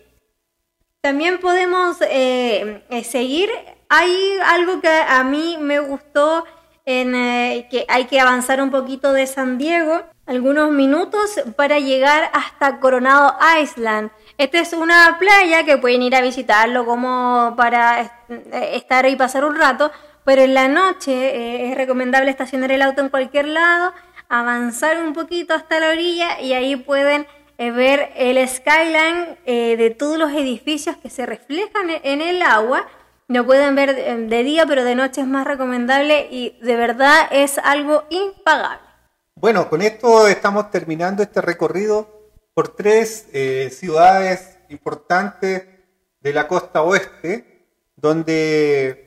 También 1.00 1.38
podemos 1.38 1.98
eh, 2.00 2.82
eh, 2.90 3.04
seguir. 3.04 3.48
Hay 3.88 4.10
algo 4.44 4.80
que 4.80 4.88
a 4.88 5.22
mí 5.22 5.56
me 5.60 5.78
gustó 5.78 6.44
en 6.84 7.14
eh, 7.14 7.68
que 7.70 7.84
hay 7.86 8.06
que 8.06 8.18
avanzar 8.18 8.60
un 8.60 8.72
poquito 8.72 9.12
de 9.12 9.28
San 9.28 9.56
Diego, 9.56 10.02
algunos 10.26 10.72
minutos 10.72 11.40
para 11.54 11.78
llegar 11.78 12.28
hasta 12.32 12.80
Coronado 12.80 13.36
Island. 13.62 14.10
Esta 14.36 14.58
es 14.58 14.72
una 14.72 15.16
playa 15.20 15.62
que 15.64 15.78
pueden 15.78 16.02
ir 16.02 16.16
a 16.16 16.22
visitarlo 16.22 16.84
como 16.84 17.54
para 17.56 18.24
estar 18.72 19.08
y 19.08 19.14
pasar 19.14 19.44
un 19.44 19.54
rato, 19.54 19.92
pero 20.26 20.42
en 20.42 20.52
la 20.52 20.68
noche 20.68 21.12
eh, 21.14 21.70
es 21.70 21.76
recomendable 21.78 22.30
estacionar 22.30 22.70
el 22.70 22.82
auto 22.82 23.00
en 23.00 23.08
cualquier 23.08 23.48
lado, 23.48 23.94
avanzar 24.28 25.02
un 25.02 25.14
poquito 25.14 25.54
hasta 25.54 25.80
la 25.80 25.88
orilla 25.88 26.38
y 26.42 26.52
ahí 26.52 26.76
pueden 26.76 27.26
ver 27.56 28.12
el 28.16 28.46
skyline 28.46 29.38
de 29.46 29.96
todos 29.98 30.18
los 30.18 30.30
edificios 30.32 30.94
que 30.98 31.08
se 31.08 31.24
reflejan 31.24 31.88
en 32.02 32.20
el 32.20 32.42
agua 32.42 32.86
lo 33.28 33.44
pueden 33.44 33.74
ver 33.74 33.96
de 34.28 34.42
día, 34.44 34.66
pero 34.66 34.84
de 34.84 34.94
noche 34.94 35.20
es 35.20 35.26
más 35.26 35.46
recomendable 35.46 36.28
y 36.30 36.56
de 36.62 36.76
verdad 36.76 37.26
es 37.32 37.58
algo 37.58 38.04
impagable. 38.08 38.86
Bueno, 39.34 39.68
con 39.68 39.82
esto 39.82 40.28
estamos 40.28 40.70
terminando 40.70 41.24
este 41.24 41.40
recorrido 41.40 42.08
por 42.54 42.76
tres 42.76 43.26
eh, 43.32 43.70
ciudades 43.72 44.58
importantes 44.68 45.66
de 46.20 46.32
la 46.32 46.46
costa 46.46 46.82
oeste, 46.82 47.66
donde 47.96 49.05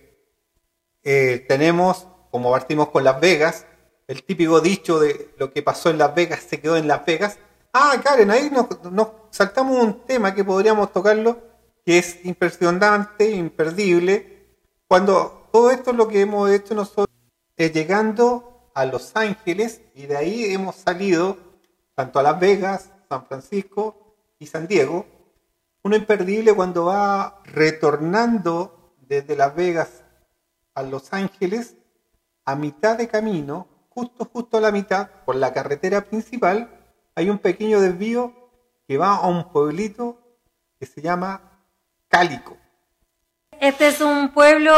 eh, 1.03 1.45
tenemos, 1.47 2.07
como 2.31 2.51
partimos 2.51 2.89
con 2.89 3.03
Las 3.03 3.19
Vegas, 3.19 3.65
el 4.07 4.23
típico 4.23 4.59
dicho 4.59 4.99
de 4.99 5.33
lo 5.37 5.51
que 5.51 5.61
pasó 5.61 5.89
en 5.89 5.97
Las 5.97 6.15
Vegas 6.15 6.41
se 6.41 6.59
quedó 6.59 6.77
en 6.77 6.87
Las 6.87 7.05
Vegas. 7.05 7.37
Ah, 7.73 7.93
Karen, 8.03 8.31
ahí 8.31 8.51
nos 8.91 9.07
saltamos 9.29 9.77
un 9.77 10.05
tema 10.05 10.33
que 10.33 10.43
podríamos 10.43 10.91
tocarlo 10.91 11.37
que 11.85 11.97
es 11.97 12.25
impresionante, 12.25 13.31
imperdible, 13.31 14.57
cuando 14.87 15.49
todo 15.51 15.71
esto 15.71 15.91
es 15.91 15.97
lo 15.97 16.07
que 16.07 16.21
hemos 16.21 16.49
hecho 16.49 16.73
nosotros 16.75 17.07
es 17.57 17.73
llegando 17.73 18.71
a 18.73 18.85
Los 18.85 19.15
Ángeles 19.15 19.81
y 19.93 20.05
de 20.05 20.17
ahí 20.17 20.53
hemos 20.53 20.75
salido 20.75 21.37
tanto 21.95 22.19
a 22.19 22.23
Las 22.23 22.39
Vegas, 22.39 22.89
San 23.09 23.25
Francisco 23.25 24.15
y 24.39 24.47
San 24.47 24.67
Diego. 24.67 25.05
Uno 25.83 25.95
imperdible 25.95 26.53
cuando 26.53 26.85
va 26.85 27.41
retornando 27.43 28.95
desde 29.07 29.35
Las 29.35 29.55
Vegas 29.55 30.03
a 30.73 30.83
Los 30.83 31.13
Ángeles 31.13 31.77
a 32.45 32.55
mitad 32.55 32.97
de 32.97 33.07
camino, 33.07 33.67
justo 33.89 34.25
justo 34.25 34.57
a 34.57 34.61
la 34.61 34.71
mitad, 34.71 35.09
por 35.25 35.35
la 35.35 35.53
carretera 35.53 36.01
principal, 36.05 36.69
hay 37.15 37.29
un 37.29 37.37
pequeño 37.37 37.79
desvío 37.79 38.33
que 38.87 38.97
va 38.97 39.15
a 39.15 39.27
un 39.27 39.51
pueblito 39.51 40.17
que 40.79 40.85
se 40.85 41.01
llama 41.01 41.41
Cálico. 42.07 42.57
Este 43.59 43.89
es 43.89 44.01
un 44.01 44.29
pueblo, 44.29 44.71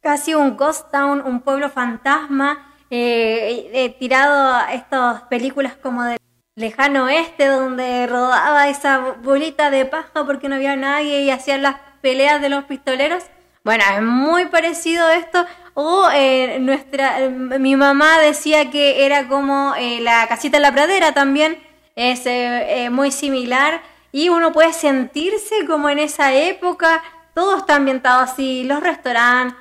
casi 0.00 0.34
un 0.34 0.56
ghost 0.56 0.90
town, 0.92 1.22
un 1.22 1.40
pueblo 1.40 1.70
fantasma, 1.70 2.76
eh, 2.90 3.70
eh, 3.72 3.96
tirado 3.98 4.54
a 4.54 4.74
estas 4.74 5.22
películas 5.22 5.76
como 5.76 6.04
de 6.04 6.18
lejano 6.56 7.04
oeste, 7.04 7.46
donde 7.46 8.06
rodaba 8.06 8.68
esa 8.68 9.16
bolita 9.22 9.70
de 9.70 9.86
paja 9.86 10.26
porque 10.26 10.48
no 10.48 10.56
había 10.56 10.76
nadie 10.76 11.22
y 11.22 11.30
hacían 11.30 11.62
las 11.62 11.76
peleas 12.02 12.40
de 12.40 12.50
los 12.50 12.64
pistoleros. 12.64 13.24
Bueno, 13.70 13.84
es 13.94 14.02
muy 14.02 14.46
parecido 14.46 15.08
esto. 15.10 15.46
O 15.74 16.08
eh, 16.12 16.58
nuestra, 16.58 17.20
mi 17.28 17.76
mamá 17.76 18.18
decía 18.18 18.68
que 18.68 19.06
era 19.06 19.28
como 19.28 19.74
la 20.00 20.26
casita 20.26 20.56
en 20.56 20.64
la 20.64 20.72
pradera 20.72 21.14
también, 21.14 21.56
es 21.94 22.90
muy 22.90 23.12
similar. 23.12 23.80
Y 24.10 24.28
uno 24.28 24.50
puede 24.50 24.72
sentirse 24.72 25.66
como 25.68 25.88
en 25.88 26.00
esa 26.00 26.34
época, 26.34 27.00
todo 27.32 27.58
está 27.58 27.76
ambientado 27.76 28.22
así, 28.22 28.64
los 28.64 28.82
restaurantes, 28.82 29.56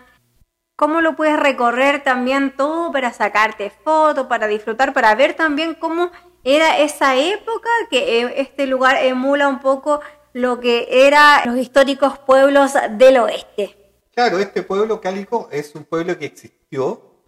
cómo 0.76 1.02
lo 1.02 1.16
puedes 1.16 1.38
recorrer 1.38 2.04
también 2.04 2.56
todo 2.58 2.92
para 2.92 3.14
sacarte 3.14 3.70
fotos, 3.70 4.26
para 4.26 4.48
disfrutar, 4.48 4.92
para 4.92 5.14
ver 5.14 5.36
también 5.36 5.76
cómo 5.76 6.10
era 6.44 6.80
esa 6.80 7.16
época, 7.16 7.70
que 7.92 8.22
eh, 8.22 8.34
este 8.38 8.66
lugar 8.66 8.98
emula 9.04 9.48
un 9.48 9.60
poco 9.60 10.02
lo 10.34 10.60
que 10.60 10.88
eran 10.90 11.42
los 11.46 11.58
históricos 11.58 12.18
pueblos 12.18 12.74
del 12.98 13.18
oeste. 13.18 13.79
Claro, 14.20 14.38
este 14.40 14.64
pueblo 14.64 15.00
cálico 15.00 15.48
es 15.50 15.74
un 15.76 15.86
pueblo 15.86 16.20
que 16.20 16.26
existió 16.26 17.24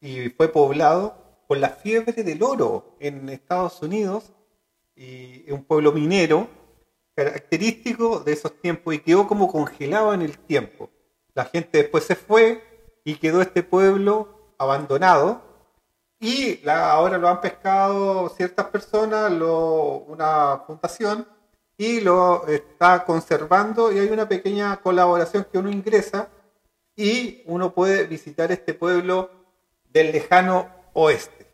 y 0.00 0.28
fue 0.28 0.46
poblado 0.46 1.42
por 1.48 1.58
la 1.58 1.70
fiebre 1.70 2.22
del 2.22 2.44
oro 2.44 2.94
en 3.00 3.28
Estados 3.28 3.82
Unidos 3.82 4.32
y 4.94 5.50
un 5.50 5.64
pueblo 5.64 5.90
minero 5.90 6.46
característico 7.16 8.20
de 8.20 8.34
esos 8.34 8.56
tiempos 8.60 8.94
y 8.94 9.00
quedó 9.00 9.26
como 9.26 9.50
congelado 9.50 10.14
en 10.14 10.22
el 10.22 10.38
tiempo. 10.38 10.90
La 11.34 11.44
gente 11.46 11.78
después 11.78 12.04
se 12.04 12.14
fue 12.14 12.62
y 13.02 13.16
quedó 13.16 13.42
este 13.42 13.64
pueblo 13.64 14.54
abandonado 14.58 15.42
y 16.20 16.64
ahora 16.68 17.18
lo 17.18 17.26
han 17.26 17.40
pescado 17.40 18.28
ciertas 18.28 18.66
personas, 18.66 19.32
una 19.32 20.62
fundación, 20.68 21.26
y 21.78 22.00
lo 22.00 22.46
está 22.46 23.04
conservando 23.04 23.92
y 23.92 23.98
hay 23.98 24.08
una 24.08 24.28
pequeña 24.28 24.76
colaboración 24.76 25.46
que 25.50 25.58
uno 25.58 25.70
ingresa 25.70 26.28
y 26.96 27.42
uno 27.46 27.72
puede 27.72 28.04
visitar 28.04 28.50
este 28.50 28.72
pueblo 28.72 29.30
del 29.92 30.12
lejano 30.12 30.68
oeste. 30.94 31.46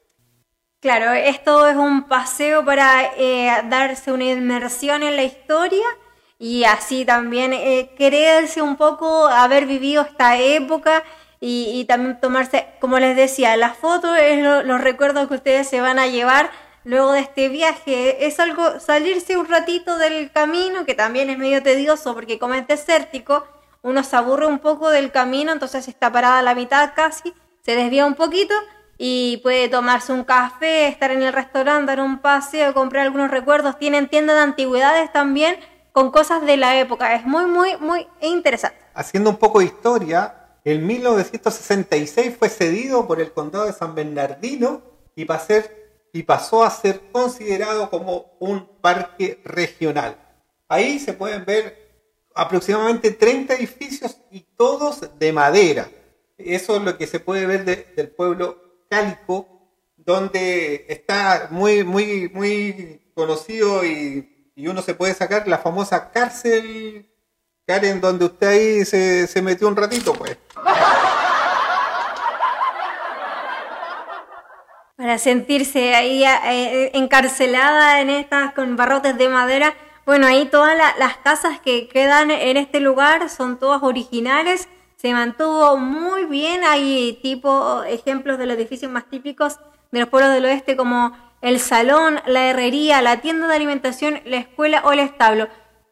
Claro, 0.81 1.13
esto 1.13 1.69
es 1.69 1.77
un 1.77 2.09
paseo 2.09 2.65
para 2.65 3.13
eh, 3.17 3.51
darse 3.69 4.13
una 4.13 4.25
inmersión 4.25 5.03
en 5.03 5.17
la 5.17 5.23
historia 5.23 5.85
y 6.39 6.65
así 6.65 7.05
también 7.05 7.53
eh, 7.53 7.93
creerse 7.97 8.63
un 8.63 8.77
poco 8.77 9.27
haber 9.27 9.67
vivido 9.67 10.03
esta 10.03 10.39
época 10.39 11.05
y, 11.45 11.85
también 11.87 12.21
tomarse, 12.21 12.67
como 12.81 13.01
les 13.01 13.17
decía, 13.17 13.57
las 13.57 13.77
fotos 13.77 14.17
es 14.17 14.41
los 14.41 14.81
recuerdos 14.81 15.27
que 15.27 15.35
ustedes 15.35 15.69
se 15.69 15.81
van 15.81 15.99
a 15.99 16.07
llevar 16.07 16.53
luego 16.85 17.13
de 17.13 17.21
este 17.21 17.49
viaje. 17.49 18.27
Es 18.27 18.41
algo, 18.41 18.81
salirse 18.81 19.37
un 19.37 19.49
ratito 19.49 19.99
del 19.99 20.31
camino, 20.33 20.85
que 20.85 20.95
también 20.95 21.31
es 21.31 21.39
medio 21.39 21.63
tedioso 21.63 22.15
porque 22.15 22.39
como 22.39 22.55
es 22.55 22.67
desértico, 22.67 23.45
uno 23.83 24.03
se 24.05 24.17
aburre 24.17 24.47
un 24.47 24.61
poco 24.61 24.91
del 24.91 25.11
camino, 25.11 25.53
entonces 25.53 25.89
está 25.89 26.13
parada 26.13 26.39
a 26.39 26.43
la 26.43 26.55
mitad 26.55 26.93
casi, 26.95 27.33
se 27.65 27.75
desvía 27.75 28.07
un 28.07 28.15
poquito 28.15 28.55
y 28.99 29.39
puede 29.39 29.69
tomarse 29.69 30.13
un 30.13 30.23
café, 30.23 30.87
estar 30.87 31.11
en 31.11 31.23
el 31.23 31.33
restaurante, 31.33 31.87
dar 31.87 32.01
un 32.01 32.19
paseo, 32.19 32.73
comprar 32.75 33.05
algunos 33.05 33.31
recuerdos. 33.31 33.79
Tienen 33.79 34.09
tiendas 34.09 34.37
de 34.37 34.43
antigüedades 34.43 35.13
también 35.13 35.57
con 35.93 36.11
cosas 36.13 36.45
de 36.47 36.57
la 36.57 36.79
época. 36.79 37.15
Es 37.15 37.25
muy, 37.25 37.47
muy, 37.47 37.77
muy 37.79 38.07
interesante. 38.21 38.79
Haciendo 38.95 39.31
un 39.31 39.37
poco 39.37 39.59
de 39.59 39.65
historia, 39.67 40.35
en 40.65 40.87
1966 40.87 42.37
fue 42.39 42.49
cedido 42.49 43.07
por 43.09 43.21
el 43.21 43.33
condado 43.33 43.67
de 43.67 43.73
San 43.73 43.95
Bernardino 43.95 44.83
y, 45.17 45.25
y 46.13 46.23
pasó 46.23 46.63
a 46.63 46.71
ser 46.71 47.01
considerado 47.11 47.89
como 47.91 48.37
un 48.39 48.67
parque 48.81 49.41
regional. 49.45 50.17
Ahí 50.69 50.99
se 50.99 51.13
pueden 51.13 51.45
ver 51.45 51.83
aproximadamente 52.35 53.11
30 53.11 53.55
edificios 53.55 54.17
y 54.31 54.41
todos 54.41 55.19
de 55.19 55.33
madera. 55.33 55.89
Eso 56.39 56.77
es 56.77 56.83
lo 56.83 56.97
que 56.99 57.07
se 57.07 57.21
puede 57.21 57.47
ver 57.47 57.65
del 57.65 58.11
pueblo 58.11 58.85
Cálico, 58.89 59.47
donde 59.97 60.87
está 60.89 61.49
muy, 61.51 61.85
muy, 61.85 62.31
muy 62.33 63.13
conocido 63.15 63.85
y 63.85 64.29
uno 64.57 64.83
se 64.83 64.95
puede 64.95 65.15
sacar 65.15 65.49
la 65.49 65.59
famosa 65.59 66.11
cárcel, 66.11 67.09
Karen, 67.67 68.01
donde 68.01 68.25
usted 68.27 68.47
ahí 68.47 68.85
se, 68.85 69.27
se 69.27 69.41
metió 69.41 69.69
un 69.69 69.77
ratito, 69.77 70.13
pues. 70.13 70.37
Para 75.03 75.19
sentirse 75.19 75.97
ahí 75.97 76.23
eh, 76.23 76.93
encarcelada 76.95 78.01
en 78.01 78.09
estas 78.09 78.53
con 78.53 78.77
barrotes 78.77 79.19
de 79.19 79.29
madera. 79.29 79.75
Bueno, 80.07 80.29
ahí 80.29 80.45
todas 80.45 80.77
las 80.77 81.17
casas 81.17 81.59
que 81.59 81.89
quedan 81.89 82.31
en 82.31 82.57
este 82.57 82.79
lugar 82.79 83.29
son 83.29 83.59
todas 83.59 83.83
originales. 83.83 84.69
Se 84.95 85.13
mantuvo 85.13 85.77
muy 85.77 86.27
bien. 86.27 86.63
Hay 86.63 87.19
tipo 87.21 87.83
ejemplos 87.83 88.39
de 88.39 88.47
los 88.47 88.57
edificios 88.57 88.93
más 88.93 89.11
típicos 89.11 89.59
de 89.91 89.99
los 89.99 90.09
pueblos 90.09 90.33
del 90.33 90.45
oeste 90.45 90.77
como 90.77 91.17
el 91.41 91.59
salón, 91.59 92.21
la 92.27 92.51
herrería, 92.51 93.03
la 93.03 93.21
tienda 93.21 93.49
de 93.49 93.57
alimentación, 93.57 94.21
la 94.25 94.37
escuela 94.37 94.83
o 94.85 94.93
el 94.93 95.01
establo. 95.01 95.49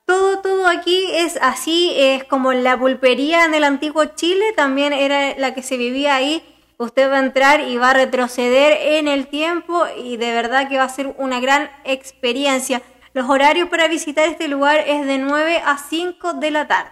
Todo, 0.06 0.38
todo 0.38 0.68
aquí 0.68 1.04
es 1.14 1.36
así, 1.42 1.92
es 1.96 2.22
como 2.22 2.52
la 2.52 2.78
pulpería 2.78 3.44
en 3.44 3.54
el 3.54 3.64
antiguo 3.64 4.04
Chile, 4.04 4.52
también 4.54 4.92
era 4.92 5.36
la 5.36 5.52
que 5.52 5.64
se 5.64 5.76
vivía 5.76 6.14
ahí. 6.14 6.44
Usted 6.80 7.10
va 7.10 7.16
a 7.16 7.26
entrar 7.26 7.60
y 7.60 7.76
va 7.76 7.90
a 7.90 7.92
retroceder 7.92 8.96
en 8.96 9.06
el 9.06 9.26
tiempo 9.26 9.84
y 10.02 10.16
de 10.16 10.32
verdad 10.32 10.66
que 10.66 10.78
va 10.78 10.84
a 10.84 10.88
ser 10.88 11.14
una 11.18 11.38
gran 11.38 11.70
experiencia. 11.84 12.80
Los 13.12 13.28
horarios 13.28 13.68
para 13.68 13.86
visitar 13.86 14.26
este 14.26 14.48
lugar 14.48 14.78
es 14.86 15.04
de 15.04 15.18
9 15.18 15.60
a 15.62 15.76
5 15.76 16.32
de 16.32 16.50
la 16.50 16.66
tarde. 16.66 16.90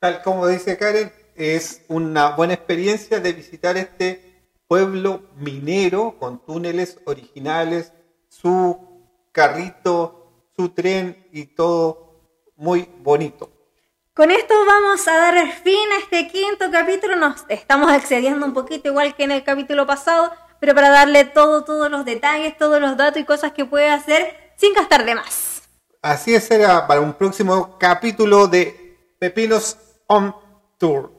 Tal 0.00 0.22
como 0.22 0.48
dice 0.48 0.76
Karen, 0.76 1.12
es 1.36 1.82
una 1.86 2.30
buena 2.30 2.54
experiencia 2.54 3.20
de 3.20 3.32
visitar 3.32 3.76
este 3.76 4.42
pueblo 4.66 5.30
minero 5.36 6.16
con 6.18 6.44
túneles 6.44 6.98
originales, 7.04 7.92
su 8.26 8.76
carrito, 9.30 10.48
su 10.56 10.70
tren 10.70 11.28
y 11.30 11.44
todo 11.44 12.24
muy 12.56 12.88
bonito. 13.04 13.57
Con 14.18 14.32
esto 14.32 14.52
vamos 14.66 15.06
a 15.06 15.16
dar 15.16 15.46
fin 15.62 15.92
a 15.96 16.02
este 16.02 16.26
quinto 16.26 16.72
capítulo. 16.72 17.14
Nos 17.14 17.44
estamos 17.48 17.92
excediendo 17.92 18.44
un 18.44 18.52
poquito 18.52 18.88
igual 18.88 19.14
que 19.14 19.22
en 19.22 19.30
el 19.30 19.44
capítulo 19.44 19.86
pasado, 19.86 20.32
pero 20.58 20.74
para 20.74 20.90
darle 20.90 21.24
todo, 21.24 21.62
todos 21.62 21.88
los 21.88 22.04
detalles, 22.04 22.56
todos 22.56 22.80
los 22.80 22.96
datos 22.96 23.22
y 23.22 23.24
cosas 23.24 23.52
que 23.52 23.64
puede 23.64 23.88
hacer 23.88 24.34
sin 24.56 24.74
gastar 24.74 25.04
de 25.04 25.14
más. 25.14 25.68
Así 26.02 26.34
es, 26.34 26.42
será 26.42 26.84
para 26.88 27.00
un 27.00 27.12
próximo 27.12 27.78
capítulo 27.78 28.48
de 28.48 28.96
Pepinos 29.20 29.78
on 30.08 30.34
Tour. 30.78 31.12